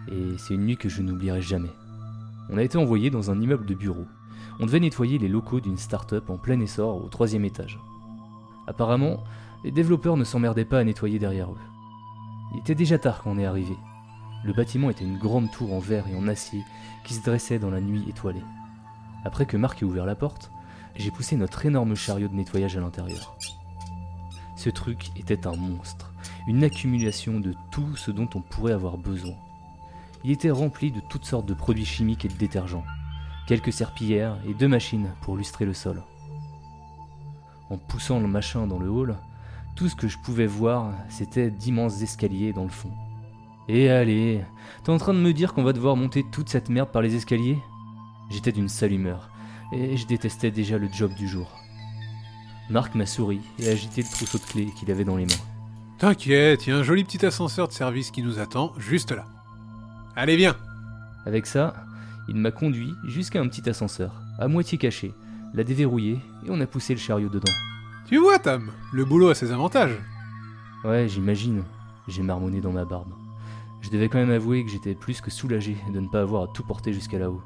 [0.08, 1.72] et c'est une nuit que je n'oublierai jamais.
[2.50, 4.06] On a été envoyé dans un immeuble de bureaux.
[4.60, 7.78] On devait nettoyer les locaux d'une start-up en plein essor au troisième étage.
[8.66, 9.24] Apparemment,
[9.64, 11.58] les développeurs ne s'emmerdaient pas à nettoyer derrière eux.
[12.52, 13.76] Il était déjà tard quand on est arrivé.
[14.44, 16.62] Le bâtiment était une grande tour en verre et en acier
[17.04, 18.44] qui se dressait dans la nuit étoilée.
[19.24, 20.50] Après que Marc ait ouvert la porte,
[20.96, 23.36] j'ai poussé notre énorme chariot de nettoyage à l'intérieur.
[24.56, 26.12] Ce truc était un monstre,
[26.46, 29.34] une accumulation de tout ce dont on pourrait avoir besoin.
[30.22, 32.84] Il était rempli de toutes sortes de produits chimiques et de détergents,
[33.46, 36.02] quelques serpillères et deux machines pour lustrer le sol.
[37.70, 39.16] En poussant le machin dans le hall,
[39.76, 42.92] tout ce que je pouvais voir, c'était d'immenses escaliers dans le fond.
[43.68, 44.44] Et allez,
[44.82, 47.16] t'es en train de me dire qu'on va devoir monter toute cette merde par les
[47.16, 47.58] escaliers?
[48.30, 49.30] J'étais d'une sale humeur,
[49.74, 51.50] et je détestais déjà le job du jour.
[52.70, 55.44] Marc m'a souri et agité le trousseau de clés qu'il avait dans les mains.
[55.98, 59.26] T'inquiète, il y a un joli petit ascenseur de service qui nous attend, juste là.
[60.16, 60.56] Allez, viens
[61.26, 61.74] Avec ça,
[62.28, 65.12] il m'a conduit jusqu'à un petit ascenseur, à moitié caché,
[65.52, 67.52] l'a déverrouillé et on a poussé le chariot dedans.
[68.06, 69.98] Tu vois, Tam, le boulot a ses avantages.
[70.84, 71.64] Ouais, j'imagine,
[72.08, 73.12] j'ai marmonné dans ma barbe.
[73.82, 76.48] Je devais quand même avouer que j'étais plus que soulagé de ne pas avoir à
[76.48, 77.42] tout porter jusqu'à là-haut.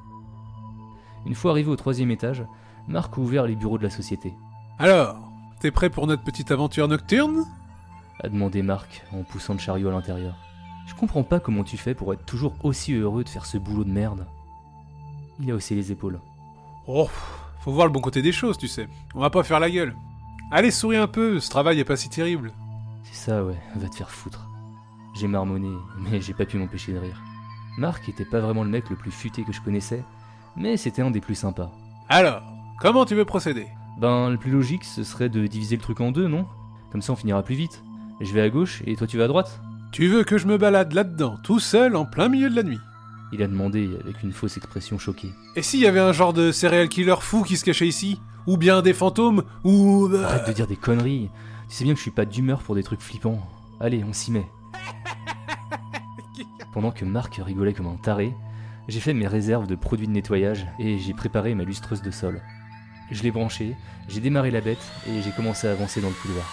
[1.28, 2.42] Une fois arrivé au troisième étage,
[2.88, 4.32] Marc a ouvert les bureaux de la société.
[4.78, 5.18] Alors,
[5.60, 7.44] t'es prêt pour notre petite aventure nocturne?
[8.20, 10.34] A demandé Marc en poussant le chariot à l'intérieur.
[10.86, 13.84] Je comprends pas comment tu fais pour être toujours aussi heureux de faire ce boulot
[13.84, 14.26] de merde.
[15.38, 16.18] Il a haussé les épaules.
[16.86, 17.10] Oh,
[17.60, 18.88] faut voir le bon côté des choses, tu sais.
[19.14, 19.94] On va pas faire la gueule.
[20.50, 22.52] Allez, souris un peu, ce travail est pas si terrible.
[23.02, 24.48] C'est ça, ouais, va te faire foutre.
[25.14, 27.20] J'ai marmonné, mais j'ai pas pu m'empêcher de rire.
[27.76, 30.02] Marc était pas vraiment le mec le plus futé que je connaissais,
[30.58, 31.70] mais c'était un des plus sympas.
[32.08, 32.42] Alors,
[32.80, 33.66] comment tu veux procéder?
[34.00, 36.46] Ben, le plus logique, ce serait de diviser le truc en deux, non?
[36.92, 37.82] Comme ça on finira plus vite.
[38.20, 39.60] Je vais à gauche et toi tu vas à droite
[39.92, 42.78] Tu veux que je me balade là-dedans, tout seul, en plein milieu de la nuit?
[43.32, 45.30] Il a demandé avec une fausse expression choquée.
[45.54, 48.20] Et s'il y avait un genre de serial killer fou qui se cachait ici?
[48.46, 49.42] Ou bien des fantômes?
[49.64, 50.08] Ou...
[50.10, 51.28] euh, Arrête de dire des conneries.
[51.68, 53.38] Tu sais bien que je suis pas d'humeur pour des trucs flippants.
[53.80, 54.46] Allez, on s'y met.
[56.72, 58.32] Pendant que Marc rigolait comme un taré,
[58.88, 62.40] j'ai fait mes réserves de produits de nettoyage et j'ai préparé ma lustreuse de sol.
[63.10, 63.76] Je l'ai branchée,
[64.08, 66.46] j'ai démarré la bête et j'ai commencé à avancer dans le couloir.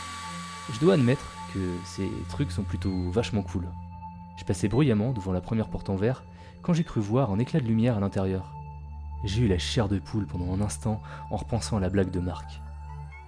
[0.73, 3.69] Je dois admettre que ces trucs sont plutôt vachement cool.
[4.37, 6.25] Je passais bruyamment devant la première porte en verre
[6.61, 8.53] quand j'ai cru voir un éclat de lumière à l'intérieur.
[9.23, 12.19] J'ai eu la chair de poule pendant un instant en repensant à la blague de
[12.19, 12.59] Marc.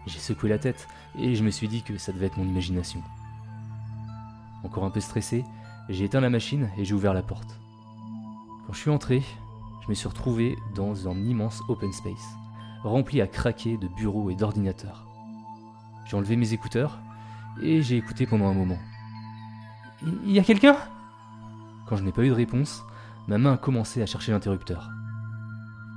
[0.06, 3.02] J'ai secoué la tête et je me suis dit que ça devait être mon imagination.
[4.64, 5.46] Encore un peu stressé,
[5.88, 7.58] j'ai éteint la machine et j'ai ouvert la porte.
[8.68, 9.24] Quand je suis entré,
[9.82, 12.36] je me suis retrouvé dans un immense open space,
[12.84, 15.08] rempli à craquer de bureaux et d'ordinateurs.
[16.06, 17.00] J'ai enlevé mes écouteurs
[17.62, 18.78] et j'ai écouté pendant un moment.
[20.26, 20.76] Il y a quelqu'un?
[21.88, 22.84] Quand je n'ai pas eu de réponse,
[23.30, 24.90] ma main a commencé à chercher l'interrupteur.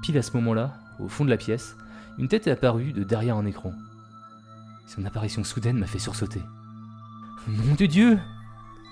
[0.02, 1.74] Pile à ce moment-là, au fond de la pièce,
[2.18, 3.72] une tête est apparue de derrière un écran.
[4.86, 6.42] Son apparition soudaine m'a fait sursauter.
[7.48, 8.20] Nom de Dieu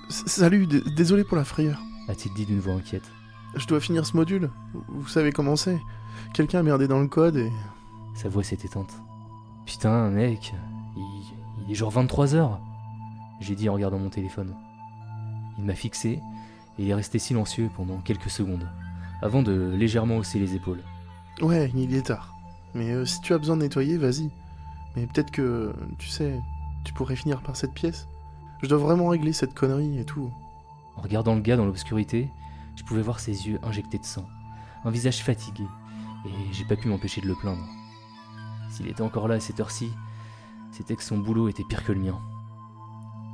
[0.09, 1.81] Salut, désolé pour la frayeur.
[2.09, 3.09] a-t-il dit d'une voix inquiète.
[3.55, 4.51] Je dois finir ce module.
[4.89, 5.79] Vous savez comment c'est.
[6.35, 7.51] Quelqu'un a merdé dans le code et.
[8.15, 9.01] Sa voix s'est éteinte.
[9.67, 10.55] Putain, mec,
[10.97, 11.03] il,
[11.67, 12.59] il est genre 23h.
[13.41, 14.55] J'ai dit en regardant mon téléphone.
[15.59, 16.21] Il m'a fixé
[16.79, 18.69] et il est resté silencieux pendant quelques secondes,
[19.23, 20.83] avant de légèrement hausser les épaules.
[21.41, 22.35] Ouais, il est tard.
[22.75, 24.31] Mais euh, si tu as besoin de nettoyer, vas-y.
[24.97, 26.39] Mais peut-être que, tu sais,
[26.85, 28.09] tu pourrais finir par cette pièce.
[28.63, 30.33] Je dois vraiment régler cette connerie et tout.
[30.97, 32.29] En regardant le gars dans l'obscurité,
[32.79, 34.25] je pouvais voir ses yeux injectés de sang,
[34.85, 35.65] un visage fatigué,
[36.25, 37.67] et j'ai pas pu m'empêcher de le plaindre.
[38.71, 39.91] S'il était encore là à cette heure-ci,
[40.71, 42.17] c'était que son boulot était pire que le mien.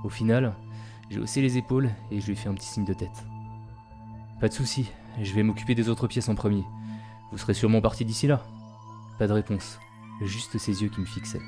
[0.02, 0.56] Au final,
[1.10, 3.26] j'ai haussé les épaules et je lui ai fait un petit signe de tête.
[4.40, 6.64] Pas de souci, je vais m'occuper des autres pièces en premier.
[7.30, 8.42] Vous serez sûrement parti d'ici là.
[9.18, 9.78] Pas de réponse,
[10.22, 11.42] juste ses yeux qui me fixaient.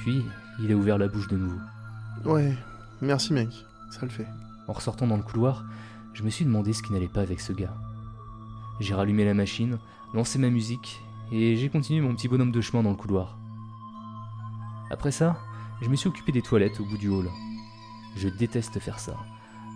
[0.00, 0.20] Puis,
[0.58, 1.60] il a ouvert la bouche de nouveau.
[2.24, 2.52] Ouais,
[3.00, 3.50] merci mec,
[3.92, 4.26] ça le fait.
[4.66, 5.64] En ressortant dans le couloir,
[6.14, 7.76] je me suis demandé ce qui n'allait pas avec ce gars.
[8.80, 9.78] J'ai rallumé la machine,
[10.14, 13.38] lancé ma musique, et j'ai continué mon petit bonhomme de chemin dans le couloir.
[14.90, 15.38] Après ça,
[15.82, 17.28] je me suis occupé des toilettes au bout du hall.
[18.16, 19.16] Je déteste faire ça,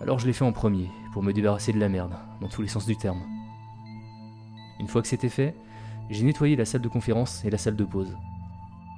[0.01, 2.67] alors je l'ai fait en premier, pour me débarrasser de la merde, dans tous les
[2.67, 3.21] sens du terme.
[4.79, 5.55] Une fois que c'était fait,
[6.09, 8.17] j'ai nettoyé la salle de conférence et la salle de pause.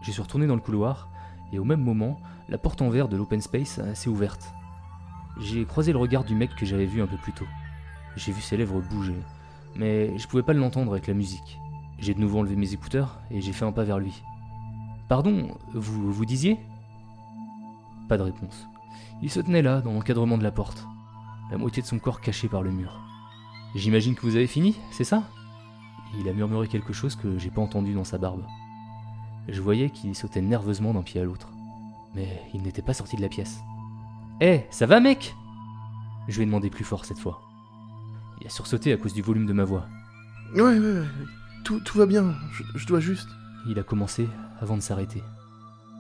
[0.02, 1.10] Je suis retourné dans le couloir,
[1.52, 2.20] et au même moment,
[2.50, 4.55] la porte en verre de l'open space s'est ouverte.
[5.40, 7.48] J'ai croisé le regard du mec que j'avais vu un peu plus tôt.
[8.16, 9.18] J'ai vu ses lèvres bouger,
[9.76, 11.60] mais je pouvais pas l'entendre avec la musique.
[12.00, 14.24] J'ai de nouveau enlevé mes écouteurs et j'ai fait un pas vers lui.
[15.08, 16.60] Pardon, vous vous disiez?
[18.08, 18.68] Pas de réponse.
[19.22, 20.88] Il se tenait là, dans l'encadrement de la porte,
[21.52, 23.00] la moitié de son corps caché par le mur.
[23.76, 25.24] J'imagine que vous avez fini, c'est ça?
[26.18, 28.46] Il a murmuré quelque chose que j'ai pas entendu dans sa barbe.
[29.50, 31.50] Je voyais qu'il sautait nerveusement d'un pied à l'autre.
[32.16, 33.60] Mais il n'était pas sorti de la pièce.
[34.42, 35.34] Hé, ça va mec?
[36.28, 37.42] Je lui ai demandé plus fort cette fois.
[38.42, 39.86] Il a sursauté à cause du volume de ma voix.
[40.54, 41.08] Ouais, ouais, ouais.
[41.64, 43.30] Tout, tout va bien, je, je dois juste.
[43.66, 44.28] Il a commencé
[44.60, 45.24] avant de s'arrêter.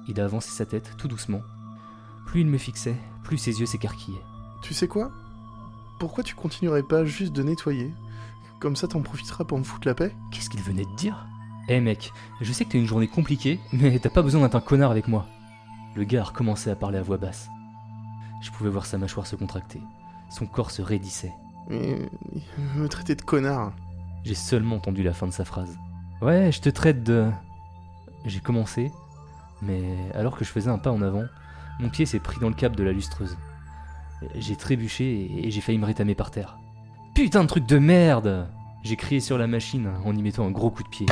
[0.07, 1.41] Il a avancé sa tête tout doucement.
[2.25, 4.21] Plus il me fixait, plus ses yeux s'écarquillaient.
[4.61, 5.11] Tu sais quoi?
[5.97, 7.93] Pourquoi tu continuerais pas juste de nettoyer?
[8.59, 10.13] Comme ça t'en profiteras pour me foutre la paix?
[10.31, 11.25] Qu'est-ce qu'il venait de dire?
[11.69, 14.61] Eh mec, je sais que t'as une journée compliquée, mais t'as pas besoin d'être un
[14.61, 15.25] connard avec moi.
[15.95, 17.49] Le gars a recommencé à parler à voix basse.
[18.45, 19.81] Je pouvais voir sa mâchoire se contracter.
[20.29, 21.33] Son corps se raidissait.
[21.67, 21.97] Mais
[22.55, 23.73] il me traitait de connard.
[24.23, 25.79] J'ai seulement entendu la fin de sa phrase.
[26.21, 27.27] Ouais, je te traite de...
[28.23, 28.91] J'ai commencé,
[29.63, 29.81] mais
[30.13, 31.23] alors que je faisais un pas en avant,
[31.79, 33.35] mon pied s'est pris dans le câble de la lustreuse.
[34.35, 36.59] J'ai trébuché et j'ai failli me rétamer par terre.
[37.15, 38.47] Putain de truc de merde
[38.83, 41.07] J'ai crié sur la machine en y mettant un gros coup de pied.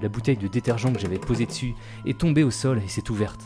[0.00, 1.74] La bouteille de détergent que j'avais posée dessus
[2.06, 3.42] est tombée au sol et s'est ouverte.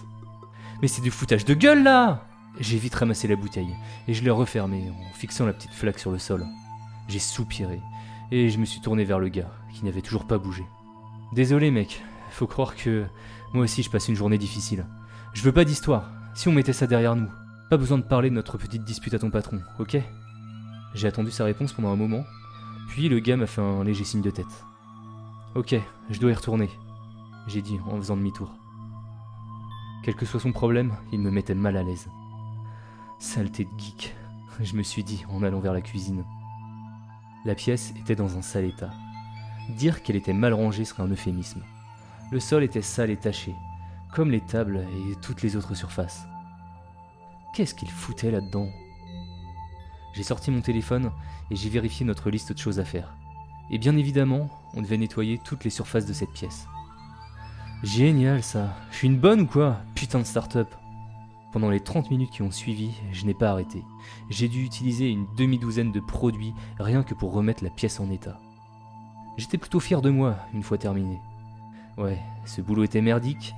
[0.80, 3.74] Mais c'est du foutage de gueule là J'ai vite ramassé la bouteille
[4.08, 6.44] et je l'ai refermée en fixant la petite flaque sur le sol.
[7.08, 7.80] J'ai soupiré
[8.30, 10.64] et je me suis tourné vers le gars qui n'avait toujours pas bougé.
[11.32, 13.06] Désolé mec, faut croire que
[13.54, 14.86] moi aussi je passe une journée difficile.
[15.32, 17.28] Je veux pas d'histoire, si on mettait ça derrière nous.
[17.70, 19.96] Pas besoin de parler de notre petite dispute à ton patron, ok?
[20.94, 22.24] J'ai attendu sa réponse pendant un moment,
[22.88, 24.64] puis le gars m'a fait un léger signe de tête.
[25.54, 25.76] Ok,
[26.10, 26.68] je dois y retourner,
[27.46, 28.50] j'ai dit en faisant demi-tour.
[30.02, 32.08] Quel que soit son problème, il me mettait mal à l'aise.
[33.20, 34.14] Saleté de geek,
[34.62, 36.24] je me suis dit en allant vers la cuisine.
[37.44, 38.90] La pièce était dans un sale état.
[39.76, 41.62] Dire qu'elle était mal rangée serait un euphémisme.
[42.32, 43.54] Le sol était sale et taché,
[44.14, 46.24] comme les tables et toutes les autres surfaces.
[47.54, 48.70] Qu'est-ce qu'il foutait là-dedans?
[50.14, 51.12] J'ai sorti mon téléphone
[51.50, 53.14] et j'ai vérifié notre liste de choses à faire.
[53.70, 56.66] Et bien évidemment, on devait nettoyer toutes les surfaces de cette pièce.
[57.82, 58.74] Génial ça.
[58.90, 59.76] Je suis une bonne ou quoi?
[59.94, 60.74] Putain de start-up.
[61.52, 63.82] Pendant les 30 minutes qui ont suivi, je n'ai pas arrêté.
[64.28, 68.38] J'ai dû utiliser une demi-douzaine de produits rien que pour remettre la pièce en état.
[69.36, 71.18] J'étais plutôt fier de moi une fois terminé.
[71.98, 73.54] Ouais, ce boulot était merdique,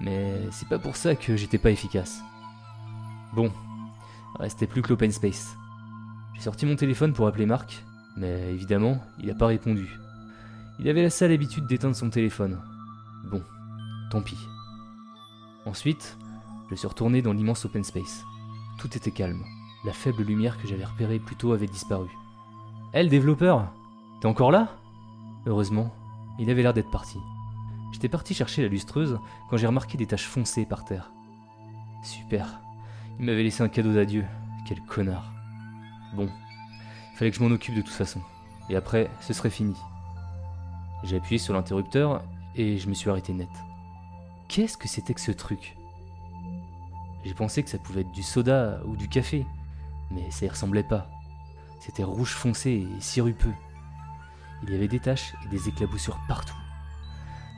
[0.00, 2.22] mais c'est pas pour ça que j'étais pas efficace.
[3.34, 3.52] Bon,
[4.38, 5.56] restait plus que l'open space.
[6.34, 7.84] J'ai sorti mon téléphone pour appeler Marc,
[8.16, 9.98] mais évidemment, il n'a pas répondu.
[10.80, 12.60] Il avait la sale habitude d'éteindre son téléphone.
[13.30, 13.42] Bon,
[14.10, 14.38] tant pis.
[15.66, 16.16] Ensuite,
[16.70, 18.24] je suis retourné dans l'immense open space.
[18.78, 19.44] Tout était calme.
[19.84, 22.08] La faible lumière que j'avais repérée plus tôt avait disparu.
[22.94, 23.72] Hé, le développeur
[24.20, 24.68] T'es encore là?
[25.46, 25.94] Heureusement,
[26.38, 27.18] il avait l'air d'être parti.
[27.92, 31.10] J'étais parti chercher la lustreuse quand j'ai remarqué des taches foncées par terre.
[32.02, 32.60] Super.
[33.18, 34.24] Il m'avait laissé un cadeau d'adieu.
[34.66, 35.32] Quel connard.
[36.14, 36.28] Bon,
[37.12, 38.20] il fallait que je m'en occupe de toute façon.
[38.68, 39.76] Et après, ce serait fini.
[41.04, 42.22] J'ai appuyé sur l'interrupteur
[42.54, 43.48] et je me suis arrêté net.
[44.48, 45.77] Qu'est-ce que c'était que ce truc?
[47.24, 49.46] J'ai pensé que ça pouvait être du soda ou du café,
[50.10, 51.10] mais ça y ressemblait pas.
[51.80, 53.54] C'était rouge foncé et sirupeux.
[54.62, 56.56] Il y avait des taches et des éclaboussures partout.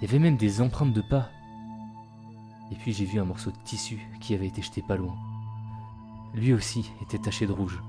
[0.00, 1.30] Il y avait même des empreintes de pas.
[2.70, 5.16] Et puis j'ai vu un morceau de tissu qui avait été jeté pas loin.
[6.34, 7.82] Lui aussi était taché de rouge.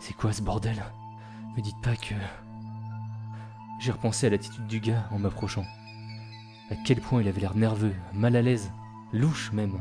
[0.00, 0.84] C'est quoi ce bordel?
[1.56, 2.14] Me dites pas que...
[3.80, 5.64] J'ai repensé à l'attitude du gars en m'approchant.
[6.70, 8.72] À quel point il avait l'air nerveux, mal à l'aise,
[9.12, 9.80] louche même.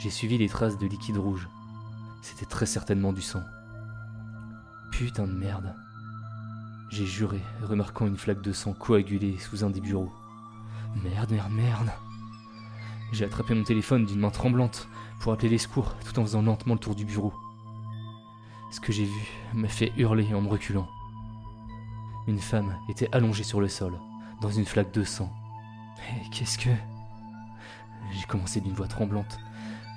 [0.00, 1.46] J'ai suivi les traces de liquide rouge.
[2.22, 3.42] C'était très certainement du sang.
[4.92, 5.74] Putain de merde.
[6.88, 10.10] J'ai juré, remarquant une flaque de sang coagulée sous un des bureaux.
[11.04, 11.90] Merde, merde, merde.
[13.12, 14.88] J'ai attrapé mon téléphone d'une main tremblante
[15.20, 17.34] pour appeler les secours tout en faisant lentement le tour du bureau.
[18.70, 20.88] Ce que j'ai vu m'a fait hurler en me reculant.
[22.26, 24.00] Une femme était allongée sur le sol,
[24.40, 25.30] dans une flaque de sang.
[25.98, 26.70] Mais qu'est-ce que...
[28.12, 29.38] J'ai commencé d'une voix tremblante,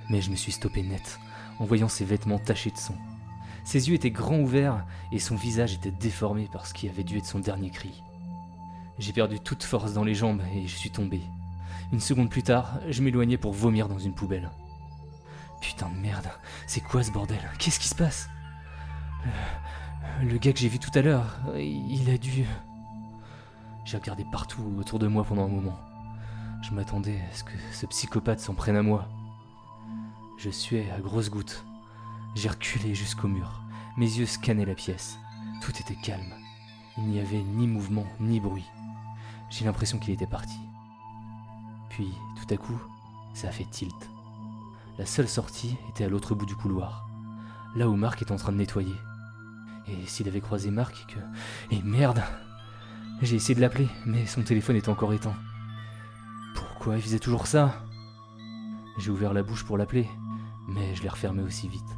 [0.10, 1.20] mais je me suis stoppé net
[1.60, 2.95] en voyant ses vêtements tachés de sang.
[3.64, 7.18] Ses yeux étaient grands ouverts et son visage était déformé par ce qui avait dû
[7.18, 8.04] être son dernier cri.
[8.99, 11.22] J'ai perdu toute force dans les jambes et je suis tombé.
[11.91, 14.49] Une seconde plus tard, je m'éloignais pour vomir dans une poubelle.
[15.62, 16.30] Putain de merde,
[16.68, 17.39] c'est quoi ce bordel?
[17.58, 18.28] Qu'est-ce qui se passe?
[20.22, 22.45] Le, le gars que j'ai vu tout à l'heure, il a dû...
[23.86, 25.80] J'ai regardé partout autour de moi pendant un moment.
[26.62, 29.08] Je m'attendais à ce que ce psychopathe s'en prenne à moi.
[30.38, 31.64] Je suais à grosses gouttes.
[32.36, 33.62] J'ai reculé jusqu'au mur.
[33.98, 35.18] Mes yeux scannaient la pièce.
[35.62, 36.34] Tout était calme.
[36.98, 38.66] Il n'y avait ni mouvement, ni bruit.
[39.50, 40.58] J'ai l'impression qu'il était parti.
[41.90, 42.80] Puis, tout à coup,
[43.34, 44.10] ça a fait tilt.
[44.98, 47.08] La seule sortie était à l'autre bout du couloir,
[47.76, 48.96] là où Marc était en train de nettoyer.
[49.88, 51.20] Et s'il avait croisé Marc, que...
[51.76, 52.22] Et merde
[53.22, 55.36] J'ai essayé de l'appeler, mais son téléphone était encore éteint.
[56.56, 57.84] Pourquoi il faisait toujours ça?
[58.98, 60.08] J'ai ouvert la bouche pour l'appeler,
[60.68, 61.97] mais je l'ai refermé aussi vite.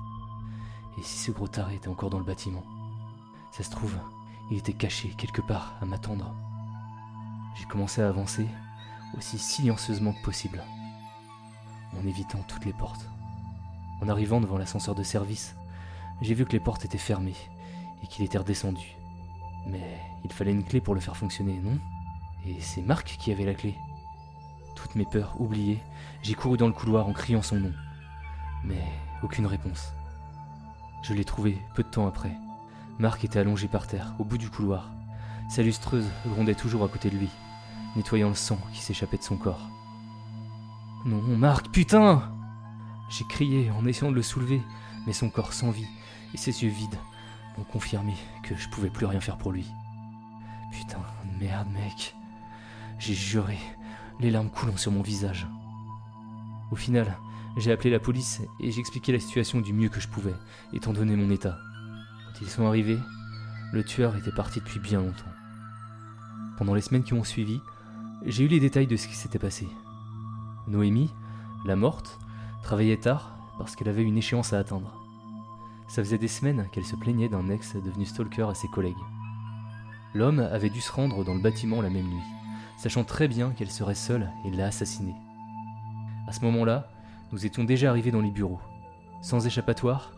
[0.98, 2.64] Et si ce gros taré était encore dans le bâtiment?
[3.52, 3.96] Ça se trouve,
[4.52, 6.34] il était caché quelque part à m'attendre.
[7.56, 8.48] J'ai commencé à avancer
[9.18, 10.64] aussi silencieusement que possible,
[11.98, 13.10] en évitant toutes les portes.
[14.02, 15.56] En arrivant devant l'ascenseur de service,
[16.22, 17.36] j'ai vu que les portes étaient fermées
[18.04, 18.96] et qu'il était redescendu.
[19.68, 21.78] Mais il fallait une clé pour le faire fonctionner, non?
[22.46, 23.76] Et c'est Marc qui avait la clé.
[24.76, 25.82] Toutes mes peurs oubliées,
[26.22, 27.74] j'ai couru dans le couloir en criant son nom.
[28.66, 28.84] Mais
[29.24, 29.94] aucune réponse.
[31.04, 32.36] Je l'ai trouvé peu de temps après.
[32.98, 34.92] Marc était allongé par terre, au bout du couloir.
[35.50, 37.30] Sa lustreuse grondait toujours à côté de lui,
[37.96, 39.70] nettoyant le sang qui s'échappait de son corps.
[41.06, 42.32] Non, Marc, putain
[43.10, 44.62] J'ai crié en essayant de le soulever,
[45.06, 45.88] mais son corps sans vie
[46.34, 46.98] et ses yeux vides
[47.58, 49.68] m'ont confirmé que je pouvais plus rien faire pour lui.
[50.72, 51.02] Putain,
[51.40, 52.16] merde, mec.
[52.98, 53.60] J'ai juré,
[54.20, 55.48] les larmes coulant sur mon visage.
[56.72, 57.18] Au final,
[57.58, 60.36] j'ai appelé la police et j'ai expliqué la situation du mieux que je pouvais,
[60.74, 61.58] étant donné mon état.
[62.28, 63.00] Quand ils sont arrivés,
[63.72, 65.32] le tueur était parti depuis bien longtemps.
[66.58, 67.60] Pendant les semaines qui ont suivi,
[68.26, 69.68] j'ai eu les détails de ce qui s'était passé.
[70.68, 71.14] Noémie,
[71.66, 72.20] la morte,
[72.64, 75.02] travaillait tard parce qu'elle avait une échéance à atteindre.
[75.88, 78.94] Ça faisait des semaines qu'elle se plaignait d'un ex devenu stalker à ses collègues.
[80.14, 82.24] L'homme avait dû se rendre dans le bâtiment la même nuit,
[82.78, 85.16] sachant très bien qu'elle serait seule et l'a assassinée.
[86.28, 86.90] À ce moment-là,
[87.36, 88.62] nous étions déjà arrivés dans les bureaux.
[89.22, 90.14] Sans échappatoire,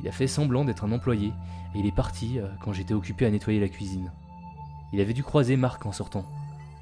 [0.00, 1.34] il a fait semblant d'être un employé
[1.74, 4.10] et il est parti euh, quand j'étais occupé à nettoyer la cuisine.
[4.94, 6.24] Il avait dû croiser Marc en sortant,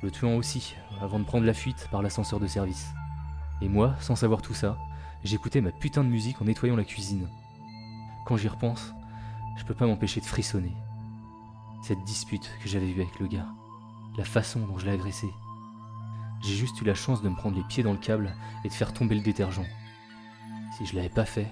[0.01, 2.93] le tuant aussi, avant de prendre la fuite par l'ascenseur de service.
[3.63, 4.79] Et moi, sans savoir tout ça,
[5.25, 7.29] j'écoutais ma putain de musique en nettoyant la cuisine.
[8.27, 8.95] Quand j'y repense,
[9.57, 10.77] je peux pas m'empêcher de frissonner.
[11.83, 13.49] Cette dispute que j'avais eue avec le gars,
[14.17, 15.27] la façon dont je l'ai agressé.
[16.45, 18.73] J'ai juste eu la chance de me prendre les pieds dans le câble et de
[18.75, 19.65] faire tomber le détergent.
[20.77, 21.51] Si je l'avais pas fait,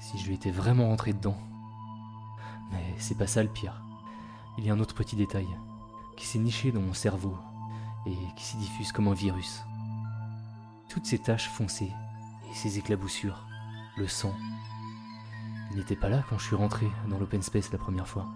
[0.00, 1.36] si je lui étais vraiment rentré dedans.
[2.72, 3.82] Mais c'est pas ça le pire.
[4.56, 5.46] Il y a un autre petit détail
[6.16, 7.36] qui s'est niché dans mon cerveau
[8.06, 9.62] et qui s'y diffuse comme un virus.
[10.88, 11.92] Toutes ces taches foncées
[12.50, 13.46] et ces éclaboussures,
[13.98, 14.34] le sang.
[15.70, 18.26] Il n'était pas là quand je suis rentré dans l'open space la première fois.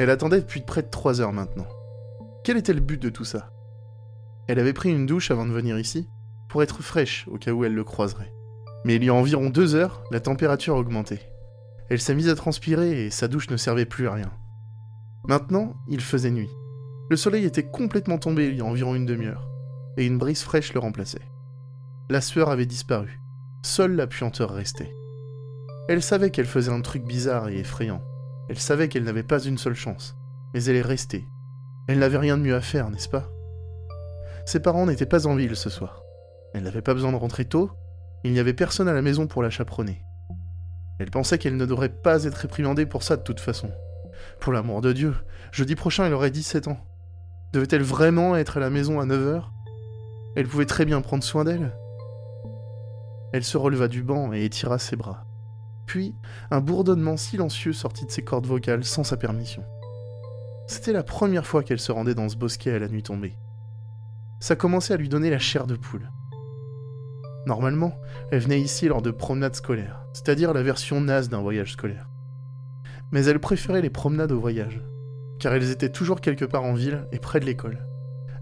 [0.00, 1.66] Elle attendait depuis près de 3 heures maintenant.
[2.42, 3.52] Quel était le but de tout ça?
[4.48, 6.08] Elle avait pris une douche avant de venir ici,
[6.48, 8.32] pour être fraîche au cas où elle le croiserait.
[8.86, 11.20] Mais il y a environ 2 heures, la température a augmenté.
[11.90, 14.32] Elle s'est mise à transpirer et sa douche ne servait plus à rien.
[15.28, 16.48] Maintenant, il faisait nuit.
[17.10, 19.50] Le soleil était complètement tombé il y a environ une demi-heure,
[19.98, 21.28] et une brise fraîche le remplaçait.
[22.08, 23.20] La sueur avait disparu.
[23.62, 24.94] Seule la puanteur restait.
[25.90, 28.00] Elle savait qu'elle faisait un truc bizarre et effrayant,
[28.50, 30.16] elle savait qu'elle n'avait pas une seule chance,
[30.52, 31.24] mais elle est restée.
[31.86, 33.30] Elle n'avait rien de mieux à faire, n'est-ce pas?
[34.44, 36.02] Ses parents n'étaient pas en ville ce soir.
[36.52, 37.70] Elle n'avait pas besoin de rentrer tôt,
[38.24, 40.02] il n'y avait personne à la maison pour la chaperonner.
[40.98, 43.70] Elle pensait qu'elle ne devrait pas être réprimandée pour ça de toute façon.
[44.40, 45.14] Pour l'amour de Dieu,
[45.52, 46.84] jeudi prochain elle aurait 17 ans.
[47.52, 49.44] Devait-elle vraiment être à la maison à 9h
[50.34, 51.72] Elle pouvait très bien prendre soin d'elle.
[53.32, 55.24] Elle se releva du banc et étira ses bras.
[55.90, 56.14] Puis,
[56.52, 59.64] un bourdonnement silencieux sortit de ses cordes vocales sans sa permission.
[60.68, 63.36] C'était la première fois qu'elle se rendait dans ce bosquet à la nuit tombée.
[64.38, 66.08] Ça commençait à lui donner la chair de poule.
[67.44, 67.92] Normalement,
[68.30, 72.08] elle venait ici lors de promenades scolaires, c'est-à-dire la version naze d'un voyage scolaire.
[73.10, 74.80] Mais elle préférait les promenades au voyage,
[75.40, 77.84] car elles étaient toujours quelque part en ville et près de l'école.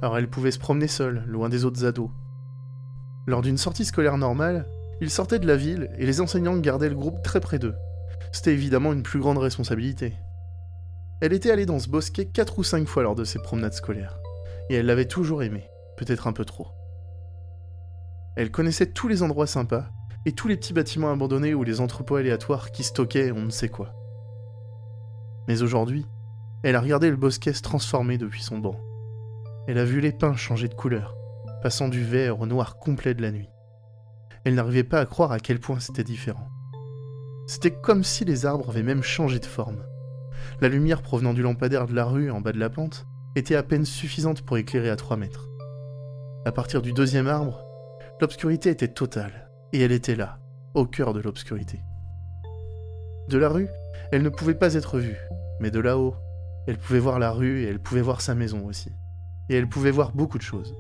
[0.03, 2.11] Alors elle pouvait se promener seule, loin des autres ados.
[3.27, 4.67] Lors d'une sortie scolaire normale,
[5.01, 7.77] ils sortaient de la ville et les enseignants gardaient le groupe très près d'eux.
[8.33, 10.15] C'était évidemment une plus grande responsabilité.
[11.21, 14.19] Elle était allée dans ce bosquet quatre ou cinq fois lors de ses promenades scolaires,
[14.69, 16.69] et elle l'avait toujours aimé, peut-être un peu trop.
[18.37, 19.89] Elle connaissait tous les endroits sympas
[20.27, 23.69] et tous les petits bâtiments abandonnés ou les entrepôts aléatoires qui stockaient on ne sait
[23.69, 23.95] quoi.
[25.49, 26.07] Mais aujourd'hui,
[26.63, 28.79] elle a regardé le bosquet se transformer depuis son banc.
[29.67, 31.17] Elle a vu les pins changer de couleur,
[31.63, 33.49] passant du vert au noir complet de la nuit.
[34.49, 36.49] Elle n'arrivait pas à croire à quel point c'était différent.
[37.47, 39.85] C'était comme si les arbres avaient même changé de forme.
[40.63, 43.63] La lumière provenant du lampadaire de la rue en bas de la pente était à
[43.63, 45.51] peine suffisante pour éclairer à 3 mètres.
[46.47, 47.63] À partir du deuxième arbre,
[48.23, 50.39] L'obscurité était totale, et elle était là,
[50.73, 51.83] au cœur de l'obscurité.
[53.29, 53.69] De la rue,
[54.13, 55.19] elle ne pouvait pas être vue,
[55.61, 56.15] mais de là-haut,
[56.67, 58.91] elle pouvait voir la rue et elle pouvait voir sa maison aussi.
[59.51, 60.75] Et elle pouvait voir beaucoup de choses.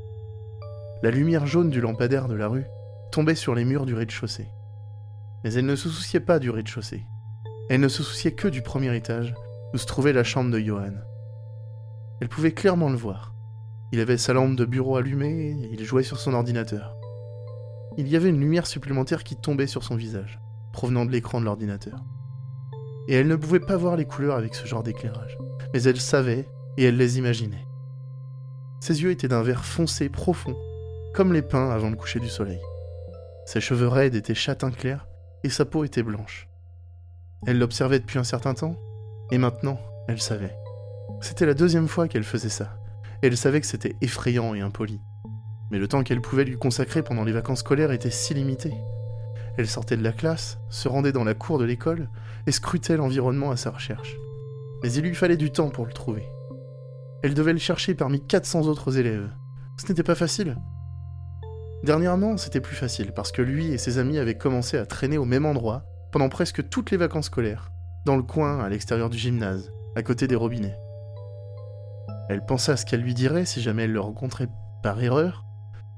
[1.02, 2.64] La lumière jaune du lampadaire de la rue
[3.10, 4.48] tombait sur les murs du rez-de-chaussée.
[5.44, 7.04] Mais elle ne se souciait pas du rez-de-chaussée.
[7.70, 9.34] Elle ne se souciait que du premier étage,
[9.74, 10.94] où se trouvait la chambre de Johan.
[12.20, 13.34] Elle pouvait clairement le voir.
[13.92, 16.98] Il avait sa lampe de bureau allumée il jouait sur son ordinateur
[17.98, 20.38] il y avait une lumière supplémentaire qui tombait sur son visage,
[20.72, 22.04] provenant de l'écran de l'ordinateur.
[23.08, 25.36] Et elle ne pouvait pas voir les couleurs avec ce genre d'éclairage,
[25.74, 27.66] mais elle savait et elle les imaginait.
[28.80, 30.56] Ses yeux étaient d'un vert foncé profond,
[31.12, 32.60] comme les pins avant le coucher du soleil.
[33.48, 35.06] Ses cheveux raides étaient châtain clair
[35.42, 36.48] et sa peau était blanche.
[37.46, 38.76] Elle l'observait depuis un certain temps,
[39.30, 40.56] et maintenant, elle savait.
[41.20, 42.76] C'était la deuxième fois qu'elle faisait ça,
[43.22, 45.00] et elle savait que c'était effrayant et impoli
[45.70, 48.72] mais le temps qu'elle pouvait lui consacrer pendant les vacances scolaires était si limité.
[49.56, 52.08] Elle sortait de la classe, se rendait dans la cour de l'école
[52.46, 54.16] et scrutait l'environnement à sa recherche.
[54.82, 56.28] Mais il lui fallait du temps pour le trouver.
[57.22, 59.30] Elle devait le chercher parmi 400 autres élèves.
[59.76, 60.56] Ce n'était pas facile.
[61.84, 65.24] Dernièrement, c'était plus facile parce que lui et ses amis avaient commencé à traîner au
[65.24, 67.70] même endroit pendant presque toutes les vacances scolaires,
[68.04, 70.76] dans le coin à l'extérieur du gymnase, à côté des robinets.
[72.28, 74.48] Elle pensa à ce qu'elle lui dirait si jamais elle le rencontrait
[74.82, 75.44] par erreur,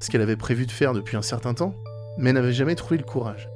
[0.00, 1.74] ce qu'elle avait prévu de faire depuis un certain temps,
[2.18, 3.50] mais n'avait jamais trouvé le courage.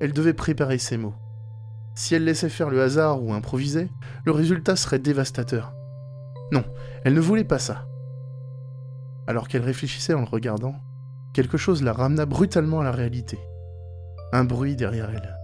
[0.00, 1.14] Elle devait préparer ses mots.
[1.94, 3.88] Si elle laissait faire le hasard ou improvisait,
[4.24, 5.74] le résultat serait dévastateur.
[6.52, 6.64] Non,
[7.04, 7.86] elle ne voulait pas ça.
[9.26, 10.74] Alors qu'elle réfléchissait en le regardant,
[11.34, 13.38] quelque chose la ramena brutalement à la réalité.
[14.32, 15.36] Un bruit derrière elle.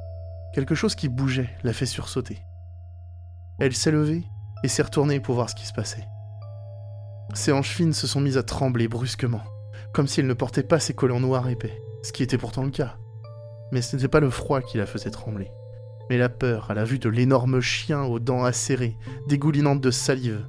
[0.55, 2.39] Quelque chose qui bougeait l'a fait sursauter.
[3.59, 4.25] Elle s'est levée
[4.63, 6.07] et s'est retournée pour voir ce qui se passait.
[7.35, 9.43] Ses hanches fines se sont mises à trembler brusquement
[9.93, 12.97] comme s'il ne portait pas ses collants noirs épais, ce qui était pourtant le cas.
[13.73, 15.51] Mais ce n'était pas le froid qui la faisait trembler,
[16.09, 18.97] mais la peur à la vue de l'énorme chien aux dents acérées,
[19.29, 20.47] dégoulinantes de salive.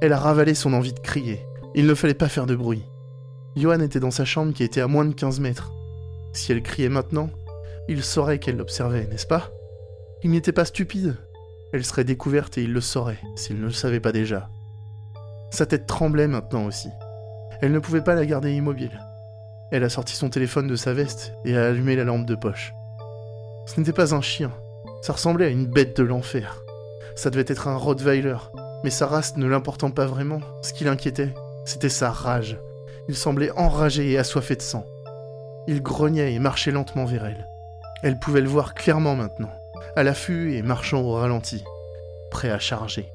[0.00, 1.46] Elle a ravalé son envie de crier.
[1.74, 2.84] Il ne fallait pas faire de bruit.
[3.56, 5.72] Johan était dans sa chambre qui était à moins de 15 mètres.
[6.32, 7.30] Si elle criait maintenant,
[7.88, 9.50] il saurait qu'elle l'observait, n'est-ce pas?
[10.22, 11.16] Il n'était pas stupide.
[11.72, 14.48] Elle serait découverte et il le saurait, s'il ne le savait pas déjà.
[15.50, 16.88] Sa tête tremblait maintenant aussi.
[17.60, 18.98] Elle ne pouvait pas la garder immobile.
[19.70, 22.72] Elle a sorti son téléphone de sa veste et a allumé la lampe de poche.
[23.66, 24.52] Ce n'était pas un chien,
[25.02, 26.62] ça ressemblait à une bête de l'enfer.
[27.14, 28.36] Ça devait être un Rottweiler,
[28.82, 31.34] mais sa race ne l'important pas vraiment, ce qui l'inquiétait,
[31.64, 32.58] c'était sa rage.
[33.08, 34.86] Il semblait enragé et assoiffé de sang.
[35.66, 37.48] Il grognait et marchait lentement vers elle.
[38.02, 39.52] Elle pouvait le voir clairement maintenant,
[39.96, 41.64] à l'affût et marchant au ralenti,
[42.30, 43.08] prêt à charger.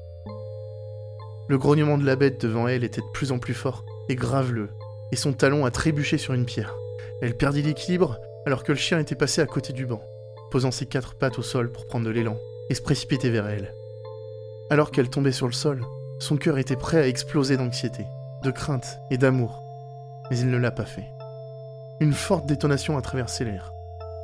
[1.48, 4.70] Le grognement de la bête devant elle était de plus en plus fort, et graveleux,
[5.12, 6.76] et son talon a trébuché sur une pierre.
[7.22, 10.02] Elle perdit l'équilibre alors que le chien était passé à côté du banc,
[10.50, 12.36] posant ses quatre pattes au sol pour prendre de l'élan
[12.68, 13.74] et se précipiter vers elle.
[14.70, 15.84] Alors qu'elle tombait sur le sol,
[16.20, 18.04] son cœur était prêt à exploser d'anxiété,
[18.44, 19.59] de crainte et d'amour.
[20.30, 21.08] Mais il ne l'a pas fait.
[22.00, 23.72] Une forte détonation a traversé l'air.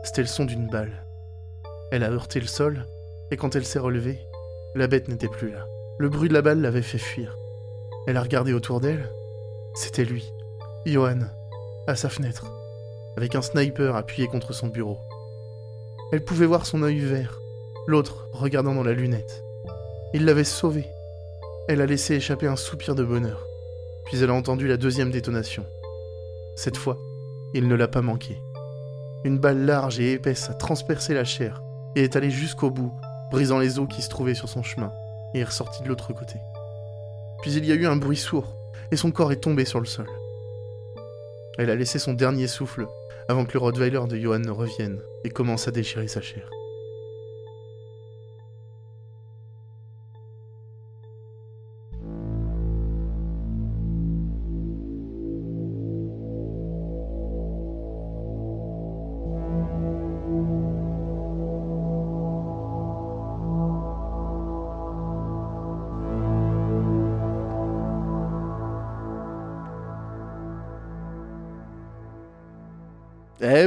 [0.05, 1.05] C'était le son d'une balle.
[1.93, 2.87] Elle a heurté le sol,
[3.31, 4.21] et quand elle s'est relevée,
[4.75, 5.67] la bête n'était plus là.
[5.99, 7.37] Le bruit de la balle l'avait fait fuir.
[8.07, 9.11] Elle a regardé autour d'elle,
[9.75, 10.33] c'était lui,
[10.87, 11.21] Johan,
[11.87, 12.47] à sa fenêtre,
[13.17, 14.99] avec un sniper appuyé contre son bureau.
[16.13, 17.41] Elle pouvait voir son œil vert,
[17.87, 19.43] l'autre regardant dans la lunette.
[20.15, 20.87] Il l'avait sauvée.
[21.69, 23.45] Elle a laissé échapper un soupir de bonheur.
[24.07, 25.67] Puis elle a entendu la deuxième détonation.
[26.57, 26.99] Cette fois,
[27.53, 28.43] il ne l'a pas manqué.
[29.25, 31.63] Une balle large et épaisse a transpercé la chair
[31.95, 32.93] et est allée jusqu'au bout,
[33.31, 34.93] brisant les os qui se trouvaient sur son chemin,
[35.35, 36.37] et est ressortie de l'autre côté.
[37.43, 38.57] Puis il y a eu un bruit sourd,
[38.91, 40.09] et son corps est tombé sur le sol.
[41.59, 42.87] Elle a laissé son dernier souffle
[43.29, 46.49] avant que le Rottweiler de Johan ne revienne et commence à déchirer sa chair.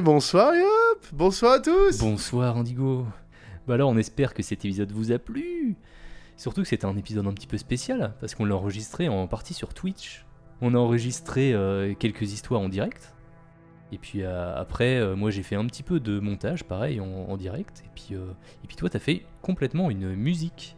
[0.02, 3.06] Bonsoir Yop Bonsoir à tous Bonsoir Indigo.
[3.68, 5.76] Bah alors on espère que cet épisode vous a plu.
[6.38, 9.54] Surtout que c'était un épisode un petit peu spécial parce qu'on l'a enregistré en partie
[9.54, 10.26] sur Twitch.
[10.62, 13.14] On a enregistré euh, quelques histoires en direct.
[13.92, 17.06] Et puis euh, après, euh, moi j'ai fait un petit peu de montage, pareil, en,
[17.06, 17.84] en direct.
[17.86, 20.78] Et puis, et puis toi, t'as fait complètement une musique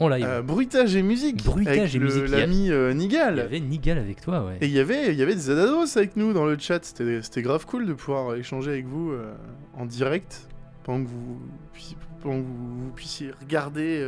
[0.00, 3.60] Euh, Bruitage et musique Bruitage avec et le- musique, L'ami euh, Il y Nigal avait
[3.60, 4.56] Nigal avec toi, ouais.
[4.62, 7.20] Et il y avait, il y avait des Adados avec nous dans le chat, c'était
[7.22, 9.32] c'était grave cool de pouvoir échanger avec vous euh,
[9.76, 10.48] en direct
[10.84, 11.38] pendant que vous,
[11.74, 14.02] puissiez- pendant que vous, vous puissiez regarder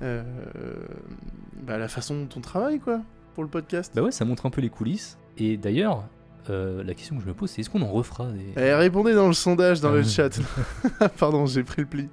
[0.00, 3.00] bah, la façon dont on travaille quoi
[3.34, 3.92] pour le podcast.
[3.94, 5.16] Bah ouais, ça montre un peu les coulisses.
[5.38, 6.04] Et d'ailleurs,
[6.50, 8.52] euh, la question que je me pose, c'est est-ce qu'on en refera des.
[8.60, 9.96] Eh, répondez dans le sondage dans Ah.
[9.96, 10.38] le chat.
[11.18, 12.08] Pardon, j'ai pris le pli.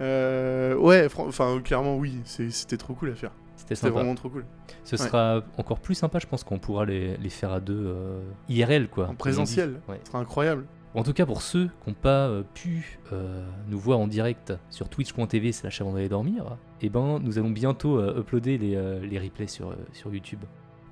[0.00, 3.32] Euh, ouais, enfin clairement oui, c'était trop cool à faire.
[3.56, 4.44] C'était vraiment trop cool.
[4.84, 5.02] Ce Ouais.
[5.06, 8.88] sera encore plus sympa, je pense qu'on pourra les, les faire à deux euh, IRL,
[8.88, 9.08] quoi.
[9.08, 9.80] En présentiel.
[9.88, 10.00] Ouais.
[10.02, 10.64] ce sera incroyable.
[10.94, 14.54] En tout cas, pour ceux qui n'ont pas euh, pu euh, nous voir en direct
[14.70, 19.46] sur twitch.tv slash avant d'aller dormir, eh ben, nous allons bientôt uploader les, les replays
[19.46, 20.40] sur, sur YouTube.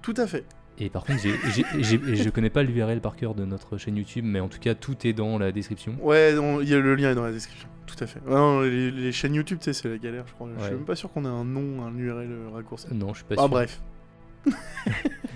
[0.02, 0.44] Tout à fait.
[0.80, 3.96] Et par contre, j'ai, j'ai- j'ai- je connais pas l'URL par cœur de notre chaîne
[3.96, 5.96] YouTube, mais en tout cas, tout est dans la description.
[6.00, 7.68] Ouais, il y a le lien est dans la description.
[7.86, 8.20] Tout à fait.
[8.26, 10.48] Ouais, non, les, les chaînes YouTube, c'est la galère, je crois.
[10.58, 12.86] Je suis même pas sûr qu'on ait un nom, un URL raccourci.
[12.92, 13.48] Non, je suis pas Ah sûr.
[13.48, 13.80] bref.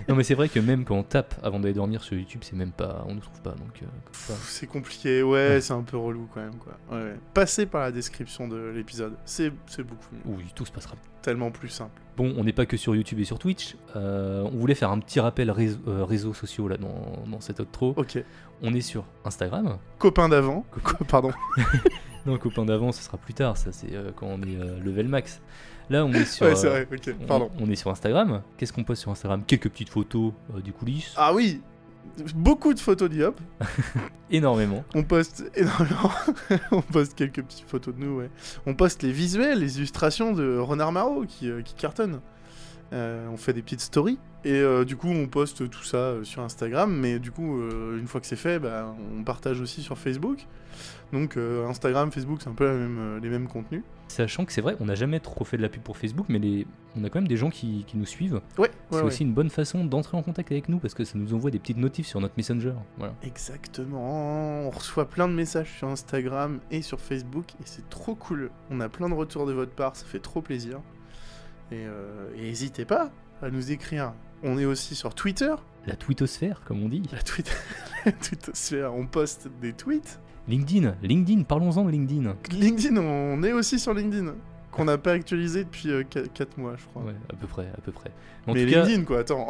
[0.09, 2.57] Non, mais c'est vrai que même quand on tape avant d'aller dormir sur YouTube, c'est
[2.57, 3.51] même pas, on ne trouve pas.
[3.51, 6.73] Donc, euh, C'est compliqué, ouais, c'est un peu relou quand même, quoi.
[6.91, 7.15] Ouais, ouais.
[7.33, 10.35] Passez par la description de l'épisode, c'est c'est beaucoup mieux.
[10.37, 12.01] oui, tout se passera Tellement plus simple.
[12.17, 13.77] Bon, on n'est pas que sur YouTube et sur Twitch.
[13.95, 17.61] Euh, on voulait faire un petit rappel réseau- euh, réseaux sociaux là dans, dans cet
[17.61, 17.93] outro.
[17.95, 18.21] Ok.
[18.61, 19.77] On est sur Instagram.
[19.99, 20.65] Copain d'avant.
[21.07, 21.31] Pardon.
[22.25, 23.57] Non, copain d'avant, ce sera plus tard.
[23.57, 25.41] Ça, c'est quand on est level max.
[25.89, 26.45] Là, on est sur.
[26.45, 27.51] ouais, c'est euh, vrai, ok, on- pardon.
[27.59, 28.41] On, est sur Instagram.
[28.57, 29.43] Qu'est-ce qu'on poste sur Instagram?
[29.45, 31.13] Quelques petites photos euh, du coulisses.
[31.15, 31.61] Ah oui
[32.35, 33.39] Beaucoup de photos d'Iop.
[34.29, 34.83] Énormément.
[34.93, 36.11] On poste énormément.
[36.71, 38.29] on poste quelques petites photos de nous, ouais.
[38.65, 42.19] On poste les visuels, les illustrations de Renard Marot qui, euh, qui cartonnent.
[42.93, 44.19] Euh, on fait des petites stories.
[44.45, 46.93] Et euh, du coup, on poste tout ça euh, sur Instagram.
[46.93, 47.61] Mais du coup,
[47.97, 50.45] une fois que c'est fait, bah, on partage aussi sur Facebook.
[51.13, 53.83] Donc euh, Instagram, Facebook, c'est un peu la même, euh, les mêmes contenus.
[54.07, 56.39] Sachant que c'est vrai, on n'a jamais trop fait de la pub pour Facebook, mais
[56.39, 56.65] les...
[56.97, 58.41] on a quand même des gens qui, qui nous suivent.
[58.57, 59.07] Ouais, c'est ouais, ouais.
[59.07, 61.59] aussi une bonne façon d'entrer en contact avec nous parce que ça nous envoie des
[61.59, 62.73] petites notifs sur notre Messenger.
[62.97, 63.13] Voilà.
[63.21, 64.65] Exactement.
[64.65, 68.49] On reçoit plein de messages sur Instagram et sur Facebook et c'est trop cool.
[68.71, 70.81] On a plein de retours de votre part, ça fait trop plaisir.
[71.71, 73.11] Et euh, n'hésitez pas
[73.43, 74.13] à nous écrire.
[74.41, 75.53] On est aussi sur Twitter,
[75.85, 77.03] La twittosphère, comme on dit.
[77.11, 77.53] la Twitter,
[78.05, 78.95] la Twittosphère.
[78.95, 80.19] On poste des tweets.
[80.47, 82.35] LinkedIn, LinkedIn, parlons-en de LinkedIn.
[82.51, 84.33] LinkedIn, on est aussi sur LinkedIn.
[84.71, 85.89] Qu'on n'a pas actualisé depuis
[86.33, 87.03] 4 mois, je crois.
[87.03, 88.11] Ouais, à peu près, à peu près.
[88.47, 89.47] En Mais tout cas, LinkedIn, quoi, attends.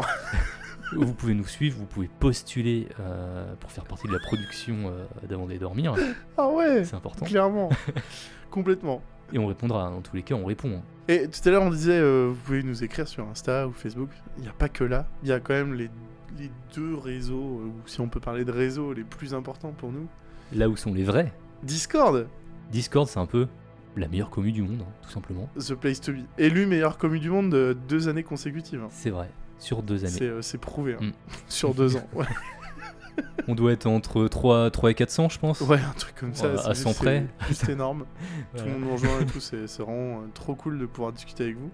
[0.95, 5.05] vous pouvez nous suivre, vous pouvez postuler euh, pour faire partie de la production euh,
[5.27, 5.95] d'avant d'aller dormir.
[6.37, 7.25] ah ouais, C'est important.
[7.25, 7.69] clairement.
[8.51, 9.01] Complètement.
[9.31, 9.87] Et on répondra.
[9.87, 9.91] hein.
[9.91, 10.69] Dans tous les cas, on répond.
[10.77, 10.81] hein.
[11.07, 14.09] Et tout à l'heure, on disait, euh, vous pouvez nous écrire sur Insta ou Facebook.
[14.37, 15.07] Il n'y a pas que là.
[15.23, 15.89] Il y a quand même les,
[16.37, 19.91] les deux réseaux, euh, ou si on peut parler de réseaux, les plus importants pour
[19.91, 20.07] nous.
[20.53, 21.31] Là où sont les vrais.
[21.63, 22.27] Discord,
[22.71, 23.47] Discord, c'est un peu
[23.95, 25.49] la meilleure commu du monde, hein, tout simplement.
[25.59, 26.17] The Place to Be.
[26.37, 28.81] Élu meilleur commu du monde de deux années consécutives.
[28.89, 29.29] C'est vrai.
[29.59, 30.31] Sur deux C'est années.
[30.31, 30.95] euh, c'est prouvé.
[30.99, 31.05] hein.
[31.05, 31.11] Mm.
[31.47, 32.07] sur deux ans.
[32.13, 32.25] Ouais.
[33.47, 35.61] On doit être entre 3, 3 et 400, je pense.
[35.61, 36.57] Ouais, un truc comme ça.
[36.57, 37.25] C'est à juste- 100 près.
[37.41, 38.05] C'est juste énorme.
[38.53, 38.65] Voilà.
[38.71, 39.39] Tout le monde nous rejoint et tout.
[39.39, 41.69] C'est c'est vraiment euh, trop cool de pouvoir discuter avec vous.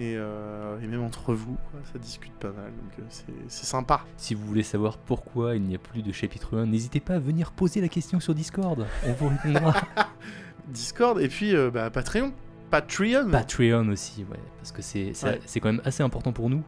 [0.00, 2.66] Et, euh, et même entre vous, quoi, ça discute pas mal.
[2.72, 4.04] Donc euh, c'est- sympa.
[4.16, 7.18] Si vous voulez savoir pourquoi il n'y a plus de chapitre 1, n'hésitez pas à
[7.20, 8.86] venir poser la question sur Discord.
[9.06, 9.74] On vous répondra.
[10.68, 12.32] Discord et puis euh, bah, Patreon.
[12.70, 13.30] Patreon.
[13.30, 15.40] Patreon aussi, ouais, parce que c'est Ouais.
[15.60, 16.64] quand même assez important pour nous,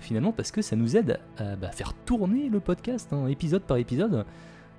[0.00, 3.76] finalement, parce que ça nous aide à bah, faire tourner le podcast, hein, épisode par
[3.76, 4.24] épisode.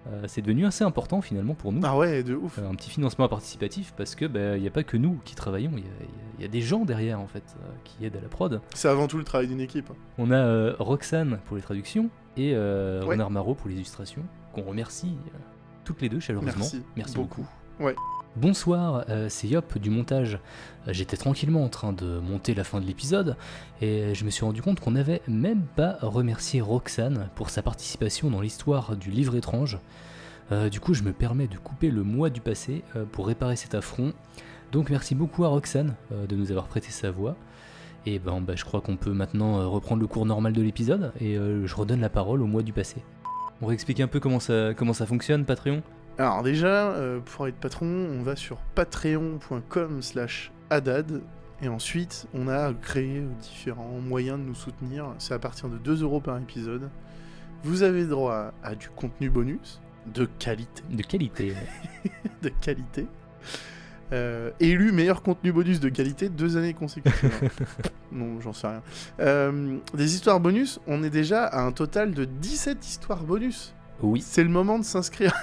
[0.08, 1.82] Euh, c'est devenu assez important finalement pour nous.
[1.84, 2.60] Ah ouais, de ouf.
[2.60, 4.26] Euh, un petit financement participatif parce que
[4.56, 6.06] il n'y a pas que nous qui travaillons, il y, a-
[6.38, 8.62] il y a des gens derrière en fait euh, qui aident à la prod.
[8.74, 9.89] C'est avant tout le travail d'une équipe.
[9.91, 9.95] hein.
[10.18, 13.12] On a Roxane pour les traductions et euh, Ouais.
[13.16, 14.24] Renard Marot pour les illustrations,
[14.54, 15.16] qu'on remercie
[15.86, 16.66] toutes les deux chaleureusement.
[16.95, 17.16] Merci.
[17.16, 17.45] beaucoup.
[17.80, 17.95] Ouais.
[18.36, 20.40] Bonsoir, euh, c'est Yop du montage.
[20.88, 23.36] J'étais tranquillement en train de monter la fin de l'épisode
[23.80, 28.32] et je me suis rendu compte qu'on n'avait même pas remercié Roxane pour sa participation
[28.32, 29.78] dans l'histoire du livre étrange.
[30.52, 33.56] Euh, du coup, je me permets de couper le mois du passé euh, pour réparer
[33.56, 34.14] cet affront.
[34.72, 37.36] Donc merci beaucoup à Roxane de nous avoir prêté sa voix.
[38.08, 41.36] Et ben, bah, je crois qu'on peut maintenant reprendre le cours normal de l'épisode et
[41.36, 43.04] je redonne la parole au mois du passé.
[43.62, 45.84] On va expliquer un peu comment ça fonctionne, Patreon?
[46.18, 51.22] Alors déjà, euh, pour être patron, on va sur patreon.com slash adad.
[51.61, 55.14] Et ensuite, on a créé différents moyens de nous soutenir.
[55.18, 56.89] C'est à partir de 2 euros par épisode.
[57.64, 59.82] Vous avez droit à, à du contenu bonus,
[60.14, 60.84] de qualité.
[60.89, 61.53] De qualité.
[62.41, 63.07] de qualité.
[64.11, 67.49] Euh, élu meilleur contenu bonus de qualité deux années consécutives.
[68.11, 68.84] non, j'en sais rien.
[69.20, 73.74] Euh, des histoires bonus, on est déjà à un total de 17 histoires bonus.
[74.04, 74.22] Oui.
[74.26, 75.34] C'est le moment de s'inscrire.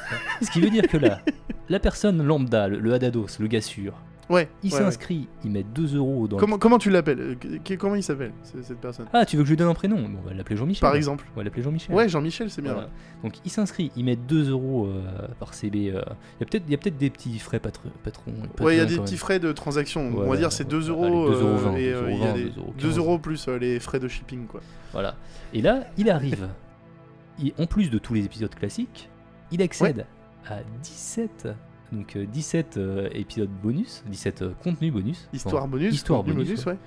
[0.43, 1.21] Ce qui veut dire que là,
[1.69, 3.95] la personne lambda, le, le Hadados, le gars sûr,
[4.29, 4.49] ouais.
[4.63, 4.85] il ouais, ouais.
[4.85, 8.33] s'inscrit, il met 2 euros dans le- Comment, comment tu l'appelles Euh, Comment il s'appelle
[8.45, 10.35] ce- cette personne Ah, tu veux que je lui donne un prénom Bon, On va
[10.35, 10.81] l'appeler Jean-Michel.
[10.81, 11.25] Par exemple.
[11.35, 11.95] On va l'appeler Jean-Michel.
[11.95, 12.73] Ouais, Jean-Michel, c'est bien.
[12.75, 12.89] Voilà.
[13.23, 15.91] Donc il s'inscrit, il met 2 euros euh, par CB.
[15.95, 16.03] euh.
[16.39, 18.33] Il y a peut-être peut-être des petits frais patr patron.
[18.61, 20.11] Ouais, il y a des petits frais de transaction.
[20.17, 22.81] on va dire c'est 2 Allez, euros 2,20 et il y a 2,20, des 2,15.
[22.81, 24.61] 2 euros plus euh, les frais de shipping quoi.
[24.93, 25.15] Voilà.
[25.55, 26.49] Et là, il arrive.
[27.43, 29.09] il- en plus de tous les épisodes classiques,
[29.51, 30.07] il accède
[30.49, 31.49] à 17.
[31.93, 35.29] Donc euh, 17 euh, épisodes bonus, 17 euh, contenus bonus.
[35.33, 36.73] Histoire Enfin, bonus, Histoire bonus, bonus, ouais.
[36.73, 36.79] ouais.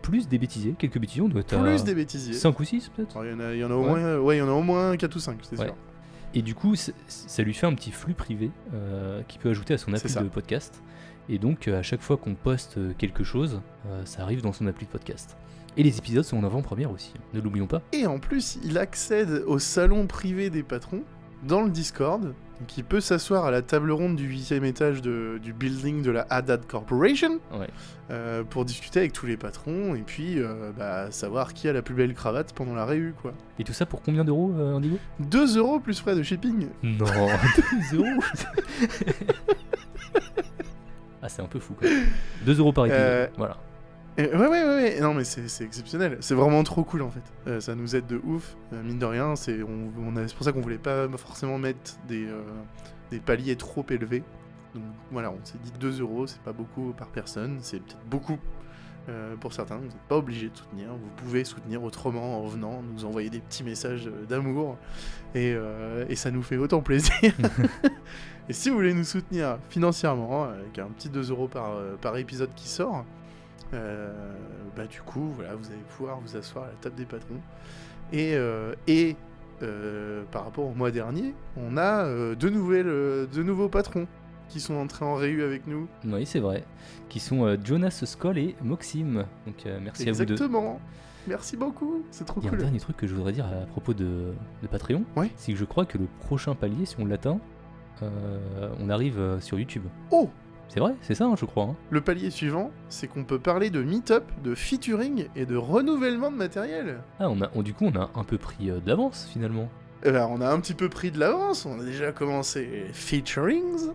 [0.00, 2.32] Plus des bêtisiers, quelques bêtisiers, on doit être Plus des bêtisiers.
[2.32, 3.16] 5 ou 6 peut-être.
[3.24, 3.88] Il y en a, il y en a au Ouais.
[3.88, 5.76] moins, ouais, il y en a au moins 4 ou 5, c'est sûr.
[6.34, 8.50] Et du coup, ça lui fait un petit flux privé
[9.28, 10.82] qu'il peut ajouter à son appli de podcast.
[11.28, 13.60] Et donc, à chaque fois qu'on poste quelque chose,
[14.06, 15.36] ça arrive dans son appli de podcast.
[15.76, 17.80] Et les épisodes sont en avant-première aussi, ne l'oublions pas.
[17.92, 21.02] Et en plus, il accède au salon privé des patrons
[21.44, 22.22] dans le Discord.
[22.60, 26.12] Donc il peut s'asseoir à la table ronde du 8 étage de- du building de
[26.12, 27.66] la Haddad Corporation Ouais.
[28.10, 31.82] euh, pour discuter avec tous les patrons et puis euh, bah, savoir qui a la
[31.82, 33.14] plus belle cravate pendant la réu.
[33.20, 33.32] quoi.
[33.58, 36.68] Et tout ça pour combien d'euros, euh, Andigo 2 euros plus frais de shipping.
[36.84, 37.06] Non,
[37.90, 38.22] 2 euros
[41.22, 41.88] Ah, c'est un peu fou, quoi.
[42.46, 43.56] 2 euros par épisode, Euh, voilà.
[44.18, 45.00] Et ouais, ouais, ouais.
[45.00, 46.18] Non, mais c'est exceptionnel.
[46.20, 47.22] C'est vraiment trop cool en fait.
[47.46, 48.56] Euh, ça nous aide de ouf.
[48.72, 52.26] Euh, mine de rien, c'est on, on pour ça qu'on voulait pas forcément mettre des,
[52.26, 52.42] euh,
[53.10, 54.22] des paliers trop élevés.
[54.74, 57.58] Donc voilà, on s'est dit 2 euros, c'est pas beaucoup par personne.
[57.60, 58.38] C'est peut-être beaucoup
[59.40, 59.78] pour certains.
[59.78, 60.90] Vous n'êtes pas obligé de soutenir.
[60.92, 64.78] Vous pouvez soutenir autrement en venant nous envoyer des petits messages d'amour.
[65.34, 65.56] Et,
[66.08, 67.34] et ça nous fait autant plaisir.
[68.48, 72.54] et si vous voulez nous soutenir financièrement, avec un petit 2 euros par, par épisode
[72.54, 73.04] qui sort,
[73.72, 77.40] bah du coup, voilà, vous allez pouvoir vous asseoir à la table des patrons.
[78.12, 79.16] Et, euh, et
[79.62, 84.06] euh, par rapport au mois dernier, on a euh, deux, nouvelles, euh, deux nouveaux patrons
[84.48, 85.88] qui sont entrés en réu avec nous.
[86.04, 86.64] Oui, c'est vrai.
[87.08, 89.24] Qui sont euh, Jonas Skoll et Moxim.
[89.46, 90.34] Donc, euh, merci à vous deux.
[90.34, 90.80] Exactement.
[91.28, 92.64] Merci beaucoup, c'est trop Il y a un cool.
[92.64, 95.04] dernier truc que je voudrais dire à propos de, de Patreon.
[95.16, 95.30] Ouais.
[95.36, 97.38] C'est que je crois que le prochain palier, si on l'atteint,
[98.02, 99.84] euh, on arrive euh, sur YouTube.
[100.10, 100.28] Oh
[100.72, 101.64] C'est vrai, c'est ça, hein, je crois.
[101.64, 101.76] hein.
[101.90, 106.36] Le palier suivant, c'est qu'on peut parler de meet-up, de featuring et de renouvellement de
[106.36, 107.00] matériel.
[107.20, 109.68] Ah, on a, on- du coup, on a un peu pris euh, de l'avance finalement.
[110.02, 112.92] Eh ben, on a un petit peu pris de l'avance, on a déjà commencé les
[112.94, 113.90] featurings.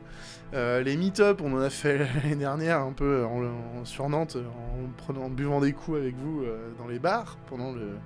[0.54, 4.38] Euh, les meet-up, on en a fait l'année dernière un peu en, en- sur Nantes,
[4.38, 7.98] en, prenant, en buvant des coups avec vous euh, dans les bars pendant le,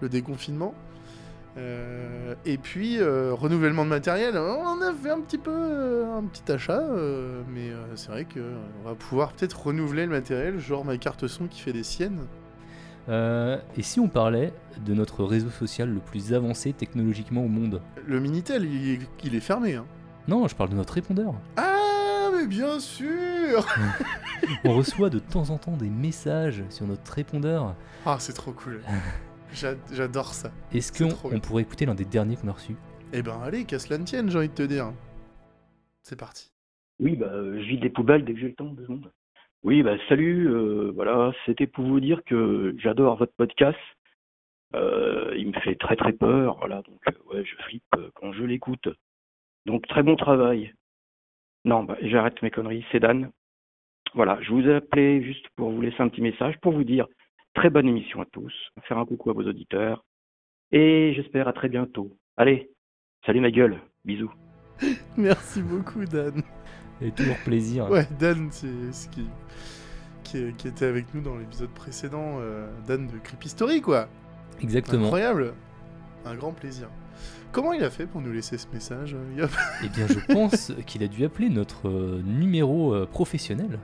[0.00, 0.72] le déconfinement.
[1.58, 6.24] Euh, et puis, euh, renouvellement de matériel, on a fait un petit peu euh, un
[6.24, 6.82] petit achat,
[7.48, 11.60] mais c'est vrai qu'on va pouvoir peut-être renouveler le matériel, genre ma carte son qui
[11.60, 12.20] fait des siennes.
[13.08, 14.52] Et si on parlait
[14.84, 17.80] de notre réseau social le plus avancé technologiquement au monde?
[18.06, 19.74] Le Minitel, il, est- il est fermé.
[19.76, 19.86] Hein.
[20.28, 21.32] Non, je parle de notre répondeur.
[21.56, 23.64] Ah, mais bien sûr
[24.64, 27.74] On reçoit de temps en temps des messages sur notre répondeur.
[28.04, 28.80] Ah, c'est trop cool.
[29.52, 30.50] J'a- J'adore ça.
[30.72, 32.76] Est-ce qu'on on pourrait écouter l'un des derniers qu'on a reçus?
[33.12, 34.92] Eh ben allez, qu'à cela ne tienne, j'ai envie de te dire.
[36.02, 36.50] C'est parti.
[37.00, 39.10] Oui, bah, euh, je vide des poubelles dès que j'ai le temps, deux secondes.
[39.62, 43.78] Oui, bah, salut, euh, voilà, c'était pour vous dire que j'adore votre podcast.
[44.74, 47.00] Euh, il me fait très très peur, voilà, donc
[47.32, 48.88] ouais, je flippe quand je l'écoute.
[49.64, 50.74] Donc très bon travail.
[51.64, 53.30] Non, bah, j'arrête mes conneries, c'est Dan.
[54.14, 57.06] Voilà, je vous ai appelé juste pour vous laisser un petit message, pour vous dire
[57.56, 58.52] très bonne émission à tous,
[58.86, 60.04] faire un coucou à vos auditeurs,
[60.72, 62.16] et j'espère à très bientôt.
[62.36, 62.70] Allez,
[63.24, 63.80] salut ma gueule.
[64.04, 64.32] Bisous.
[65.16, 66.42] Merci beaucoup, Dan.
[67.00, 67.90] Et toujours plaisir.
[67.90, 69.26] Ouais, Dan, c'est ce qui,
[70.22, 72.38] qui, qui était avec nous dans l'épisode précédent.
[72.40, 74.08] euh, Dan de Creepy Story, quoi.
[74.60, 75.04] Exactement.
[75.04, 75.54] Incroyable.
[76.26, 76.88] Un grand plaisir.
[77.52, 79.50] Comment il a fait pour nous laisser ce message, euh, Yop
[79.82, 83.78] Eh bien, je pense qu'il a dû appeler notre euh, numéro professionnel.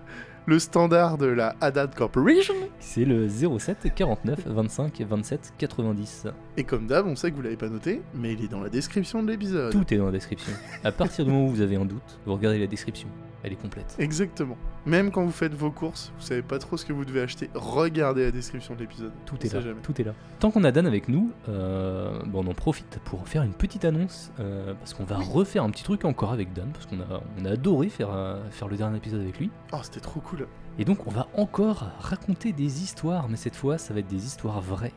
[0.44, 6.26] Le standard de la Haddad Corporation C'est le 07 49 25 27 90.
[6.56, 8.68] Et comme d'hab, on sait que vous l'avez pas noté, mais il est dans la
[8.68, 9.70] description de l'épisode.
[9.70, 10.52] Tout est dans la description.
[10.82, 13.06] À partir du moment où vous avez un doute, vous regardez la description.
[13.44, 13.96] Elle est complète.
[13.98, 14.56] Exactement.
[14.86, 17.50] Même quand vous faites vos courses, vous savez pas trop ce que vous devez acheter,
[17.54, 19.12] regardez la description de l'épisode.
[19.26, 19.60] Tout est là.
[19.60, 19.80] jamais.
[19.82, 20.14] Tout est là.
[20.38, 23.84] Tant qu'on a Dan avec nous, euh, bon, on en profite pour faire une petite
[23.84, 27.20] annonce euh, parce qu'on va refaire un petit truc encore avec Dan parce qu'on a,
[27.40, 29.50] on a adoré faire, euh, faire le dernier épisode avec lui.
[29.72, 30.46] Oh, c'était trop cool.
[30.78, 34.24] Et donc on va encore raconter des histoires, mais cette fois ça va être des
[34.24, 34.94] histoires vraies,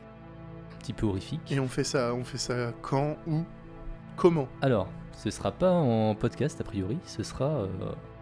[0.74, 1.50] un petit peu horrifiques.
[1.50, 3.42] Et on fait ça, on fait ça quand, où,
[4.16, 4.48] comment?
[4.62, 7.68] Alors, ce sera pas en podcast a priori, ce sera euh,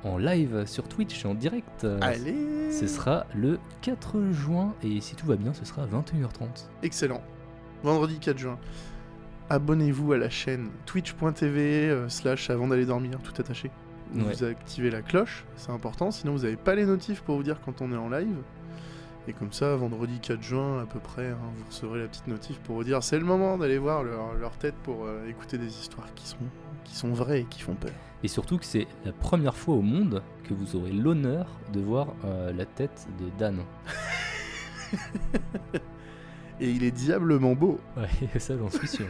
[0.04, 1.86] en live sur Twitch, en direct.
[2.00, 6.68] Allez Ce sera le 4 juin et si tout va bien, ce sera à 21h30.
[6.82, 7.22] Excellent.
[7.82, 8.58] Vendredi 4 juin.
[9.50, 13.70] Abonnez-vous à la chaîne twitch.tv euh, slash avant d'aller dormir, tout attaché.
[14.12, 14.44] Vous Ouais.
[14.50, 17.82] activez la cloche, c'est important, sinon vous n'avez pas les notifs pour vous dire quand
[17.82, 18.36] on est en live.
[19.26, 22.58] Et comme ça, vendredi 4 juin à peu près, hein, vous recevrez la petite notif
[22.60, 25.66] pour vous dire c'est le moment d'aller voir leur, leur tête pour euh, écouter des
[25.78, 26.36] histoires qui sont,
[26.84, 27.92] qui sont vraies et qui font peur.
[28.22, 32.14] Et surtout que c'est la première fois au monde que vous aurez l'honneur de voir
[32.24, 33.60] euh, la tête de Dan.
[36.60, 37.80] Et il est diablement beau.
[37.96, 39.06] Ouais, ça j'en suis sûr.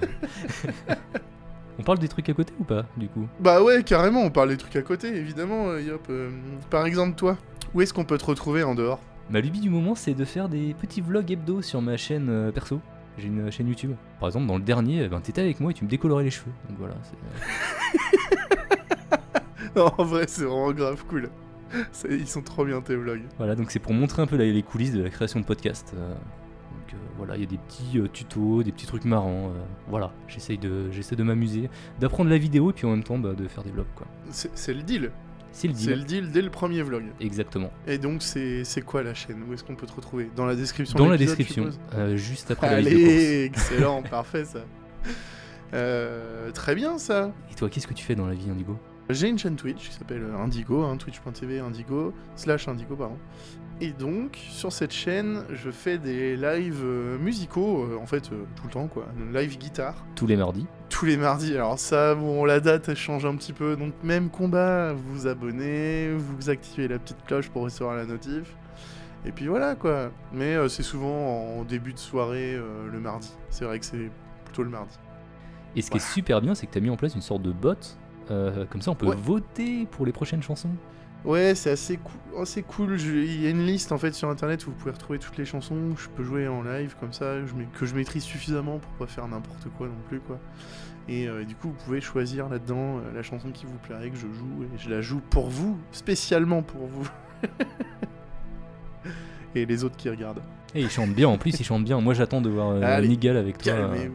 [1.78, 3.26] on parle des trucs à côté ou pas, du coup?
[3.40, 6.06] Bah ouais, carrément, on parle des trucs à côté, évidemment, euh, Yop.
[6.10, 6.30] euh,
[6.70, 7.36] par exemple, toi,
[7.74, 9.00] où est-ce qu'on peut te retrouver en dehors?
[9.30, 12.50] Ma lubie du moment, c'est de faire des petits vlogs hebdo sur ma chaîne euh,
[12.50, 12.80] perso.
[13.18, 13.92] J'ai une chaîne YouTube.
[14.18, 16.30] Par exemple, dans le dernier, eh ben, t'étais avec moi et tu me décolorais les
[16.30, 16.50] cheveux.
[16.68, 17.16] Donc voilà, c'est-
[19.76, 21.30] Non, en vrai, c'est vraiment grave cool.
[21.92, 23.22] C'est- Ils sont trop bien tes vlogs.
[23.38, 25.92] voilà, donc c'est pour montrer un peu la- les coulisses de la création de podcast.
[25.96, 29.48] euh, donc euh, voilà, il y a des petits euh, tutos, des petits trucs marrants.
[29.50, 33.18] euh, voilà, j'essaye de, j'essaie de m'amuser, d'apprendre la vidéo et puis en même temps
[33.18, 34.06] bah, de faire des vlogs quoi.
[34.30, 35.10] C'est c'est le deal.
[35.56, 35.98] C'est le C'est deal.
[35.98, 37.04] le deal dès le premier vlog.
[37.20, 37.70] Exactement.
[37.86, 39.44] Et donc, c'est c'est quoi la chaîne?
[39.48, 40.28] Où est-ce qu'on peut te retrouver?
[40.34, 44.44] Dans la description Dans la description, euh, juste après la liste de Allez, excellent, parfait
[44.44, 44.64] ça.
[45.72, 47.32] Euh, très bien ça.
[47.50, 48.76] Et toi, qu'est-ce que tu fais dans la vie, Indigo?
[49.10, 53.18] J'ai une chaîne Twitch qui s'appelle Indigo, hein, twitch.tv Indigo, slash Indigo, pardon.
[53.80, 58.44] Et donc, sur cette chaîne, je fais des lives euh, musicaux, euh, en fait, euh,
[58.54, 59.06] tout le temps, quoi.
[59.32, 60.66] Live guitare, Tous les mardis.
[60.88, 61.54] tous les mardis.
[61.54, 63.74] Alors ça, bon, la date, elle change un petit peu.
[63.76, 68.54] Donc, même combat, vous vous abonnez, vous activez la petite cloche pour recevoir la notif.
[69.26, 70.10] Et puis voilà, quoi.
[70.32, 73.32] Mais euh, c'est souvent en début de soirée, euh, le mardi.
[73.50, 74.10] C'est vrai que c'est
[74.44, 74.96] plutôt le mardi.
[75.74, 77.42] Et ce qui est super bien, c'est que tu as mis en place une sorte
[77.42, 77.74] de bot.
[78.30, 79.16] euh, comme ça, on peut Ouais.
[79.16, 80.70] voter pour les prochaines chansons.
[81.24, 82.96] Ouais, c'est assez, cou- assez cool.
[82.98, 85.38] Je- Il y a une liste en fait sur internet où vous pouvez retrouver toutes
[85.38, 85.94] les chansons.
[85.96, 89.26] Je peux jouer en live comme ça, je, que je maîtrise suffisamment pour pas faire
[89.26, 90.38] n'importe quoi non plus quoi.
[91.08, 94.16] Et euh, du coup, vous pouvez choisir là-dedans euh, la chanson qui vous plairait que
[94.16, 97.08] je joue et je la joue pour vous, spécialement pour vous.
[99.54, 100.42] et les autres qui regardent.
[100.74, 102.00] Et il chante bien, en plus, il chante bien.
[102.00, 103.72] Moi, j'attends de voir euh, Nigal avec toi.
[103.74, 104.08] euh,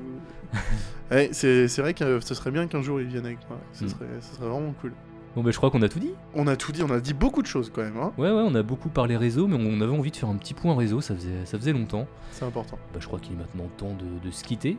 [1.12, 3.60] ouais, c'est vrai que euh, ce serait bien qu'un jour il vienne avec moi.
[3.74, 3.90] Ce, Mm.
[3.90, 4.92] serait, ce serait vraiment cool.
[5.36, 6.12] Bon, bah, je crois qu'on a tout dit.
[6.34, 7.98] On a tout dit, on a dit beaucoup de choses quand même.
[7.98, 10.36] Hein Ouais, ouais, on a beaucoup parlé réseau, mais on avait envie de faire un
[10.36, 12.08] petit point réseau, ça faisait, ça faisait longtemps.
[12.32, 12.78] c'est important.
[12.94, 14.78] Bah, je crois qu'il est maintenant temps de, de se quitter.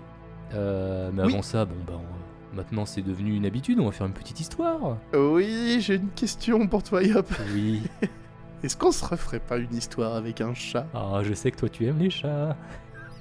[0.55, 1.33] Euh, mais Oui.
[1.33, 4.41] avant ça, bon, bah, on- maintenant c'est devenu une habitude, on va faire une petite
[4.41, 4.97] histoire.
[5.15, 7.29] Oui, j'ai une question pour toi, Yop.
[7.55, 7.83] Oui.
[8.65, 10.85] Est-ce qu'on se referait pas une histoire avec un chat?
[10.93, 12.57] Ah, je sais que toi tu aimes les chats.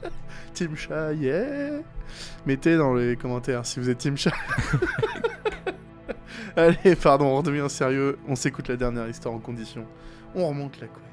[0.56, 1.80] Team chat, yeah
[2.48, 4.34] Mettez dans les commentaires si vous êtes Team chat.
[6.60, 8.20] Allez, pardon, on redevient sérieux.
[8.28, 9.86] On s'écoute la dernière histoire en condition.
[10.36, 11.06] On remonte la couette.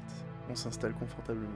[0.49, 1.47] On s'installe confortablement.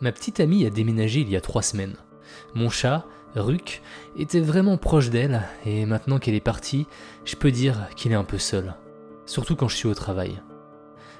[0.00, 1.96] Ma petite amie a déménagé il y a trois semaines.
[2.54, 3.04] Mon chat,
[3.40, 3.82] Ruc,
[4.16, 6.86] était vraiment proche d'elle, et maintenant qu'elle est partie,
[7.24, 8.74] je peux dire qu'il est un peu seul.
[9.26, 10.40] Surtout quand je suis au travail.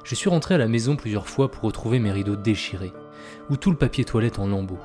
[0.04, 2.92] Je suis rentré à la maison plusieurs fois pour retrouver mes rideaux déchirés,
[3.50, 4.78] ou tout le papier toilette en lambeaux.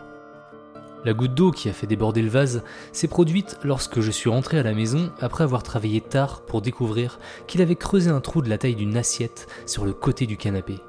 [1.06, 4.60] La goutte d'eau qui a fait déborder le vase s'est produite lorsque je suis rentré
[4.60, 8.50] à la maison après avoir travaillé tard pour découvrir qu'il avait creusé un trou de
[8.50, 10.80] la taille d'une assiette sur le côté du canapé.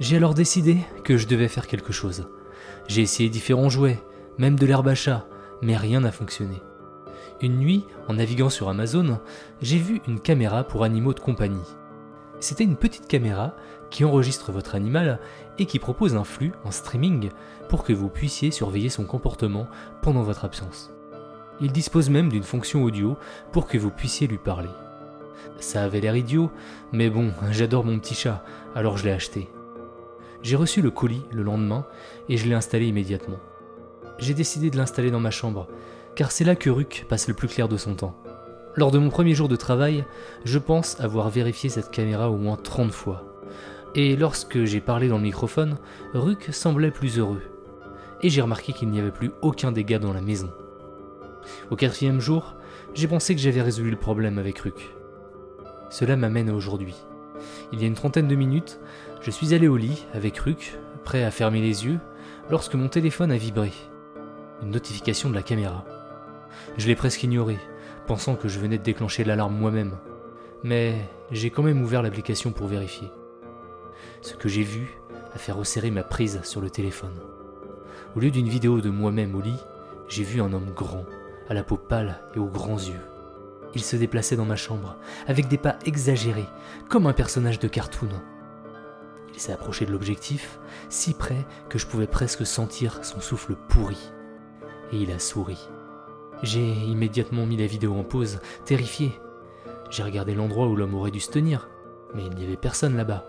[0.00, 2.28] J'ai alors décidé que je devais faire quelque chose.
[2.86, 4.02] J'ai essayé différents jouets,
[4.38, 5.26] même de l'herbe à chat,
[5.62, 6.62] mais rien n'a fonctionné.
[7.40, 9.20] Une nuit, en naviguant sur Amazon,
[9.62, 11.76] j'ai vu une caméra pour animaux de compagnie.
[12.40, 13.54] C'était une petite caméra
[13.90, 15.18] qui enregistre votre animal
[15.58, 17.30] et qui propose un flux en streaming
[17.68, 19.66] pour que vous puissiez surveiller son comportement
[20.02, 20.92] pendant votre absence.
[21.60, 23.16] Il dispose même d'une fonction audio
[23.52, 24.68] pour que vous puissiez lui parler.
[25.58, 26.50] Ça avait l'air idiot,
[26.92, 28.44] mais bon, j'adore mon petit chat,
[28.74, 29.48] alors je l'ai acheté.
[30.42, 31.84] J'ai reçu le colis le lendemain
[32.28, 33.38] et je l'ai installé immédiatement.
[34.18, 35.68] J'ai décidé de l'installer dans ma chambre,
[36.16, 38.16] car c'est là que Ruc passe le plus clair de son temps.
[38.74, 40.04] Lors de mon premier jour de travail,
[40.44, 43.24] je pense avoir vérifié cette caméra au moins 30 fois.
[43.94, 45.78] Et lorsque j'ai parlé dans le microphone,
[46.14, 47.42] Ruc semblait plus heureux.
[48.22, 50.50] Et j'ai remarqué qu'il n'y avait plus aucun dégât dans la maison.
[51.70, 52.56] Au quatrième jour,
[52.94, 54.94] j'ai pensé que j'avais résolu le problème avec Ruc.
[55.90, 56.94] Cela m'amène aujourd'hui.
[57.72, 58.80] Il y a une trentaine de minutes,
[59.20, 61.98] je suis allé au lit avec Ruc, prêt à fermer les yeux,
[62.50, 63.72] lorsque mon téléphone a vibré.
[64.62, 65.84] Une notification de la caméra.
[66.76, 67.58] Je l'ai presque ignoré,
[68.06, 69.96] pensant que je venais de déclencher l'alarme moi-même.
[70.64, 70.96] Mais
[71.30, 73.10] j'ai quand même ouvert l'application pour vérifier.
[74.20, 74.98] Ce que j'ai vu
[75.32, 77.14] a fait resserrer ma prise sur le téléphone.
[78.16, 79.62] Au lieu d'une vidéo de moi-même au lit,
[80.08, 81.04] j'ai vu un homme grand,
[81.48, 83.00] à la peau pâle et aux grands yeux.
[83.74, 84.96] Il se déplaçait dans ma chambre,
[85.26, 86.48] avec des pas exagérés,
[86.88, 88.08] comme un personnage de cartoon.
[89.34, 94.10] Il s'est approché de l'objectif, si près que je pouvais presque sentir son souffle pourri.
[94.92, 95.68] Et il a souri.
[96.42, 99.12] J'ai immédiatement mis la vidéo en pause, terrifié.
[99.90, 101.68] J'ai regardé l'endroit où l'homme aurait dû se tenir,
[102.14, 103.24] mais il n'y avait personne là-bas.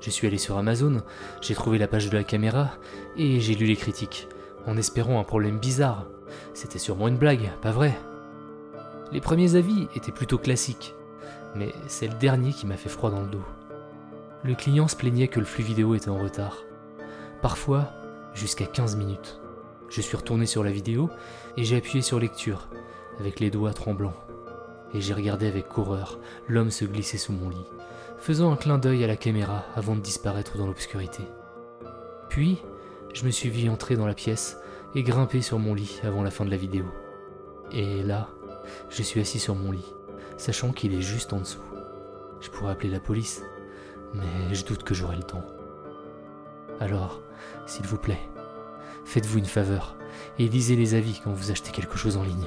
[0.00, 1.02] Je suis allé sur Amazon,
[1.40, 2.70] j'ai trouvé la page de la caméra,
[3.16, 4.28] et j'ai lu les critiques,
[4.66, 6.06] en espérant un problème bizarre.
[6.54, 7.98] C'était sûrement une blague, pas vrai
[9.12, 10.94] Les premiers avis étaient plutôt classiques,
[11.54, 13.44] mais c'est le dernier qui m'a fait froid dans le dos.
[14.42, 16.58] Le client se plaignait que le flux vidéo était en retard.
[17.42, 17.92] Parfois,
[18.34, 19.39] jusqu'à 15 minutes.
[19.90, 21.10] Je suis retourné sur la vidéo
[21.56, 22.68] et j'ai appuyé sur lecture,
[23.18, 24.14] avec les doigts tremblants.
[24.94, 27.66] Et j'ai regardé avec horreur l'homme se glisser sous mon lit,
[28.18, 31.24] faisant un clin d'œil à la caméra avant de disparaître dans l'obscurité.
[32.28, 32.62] Puis,
[33.12, 34.58] je me suis vu entrer dans la pièce
[34.94, 36.84] et grimper sur mon lit avant la fin de la vidéo.
[37.72, 38.28] Et là,
[38.90, 39.92] je suis assis sur mon lit,
[40.36, 41.62] sachant qu'il est juste en dessous.
[42.40, 43.42] Je pourrais appeler la police,
[44.14, 45.44] mais je doute que j'aurai le temps.
[46.78, 47.20] Alors,
[47.66, 48.20] s'il vous plaît,
[49.10, 49.96] faites-vous une faveur
[50.38, 52.46] et lisez les avis quand vous achetez quelque chose en ligne.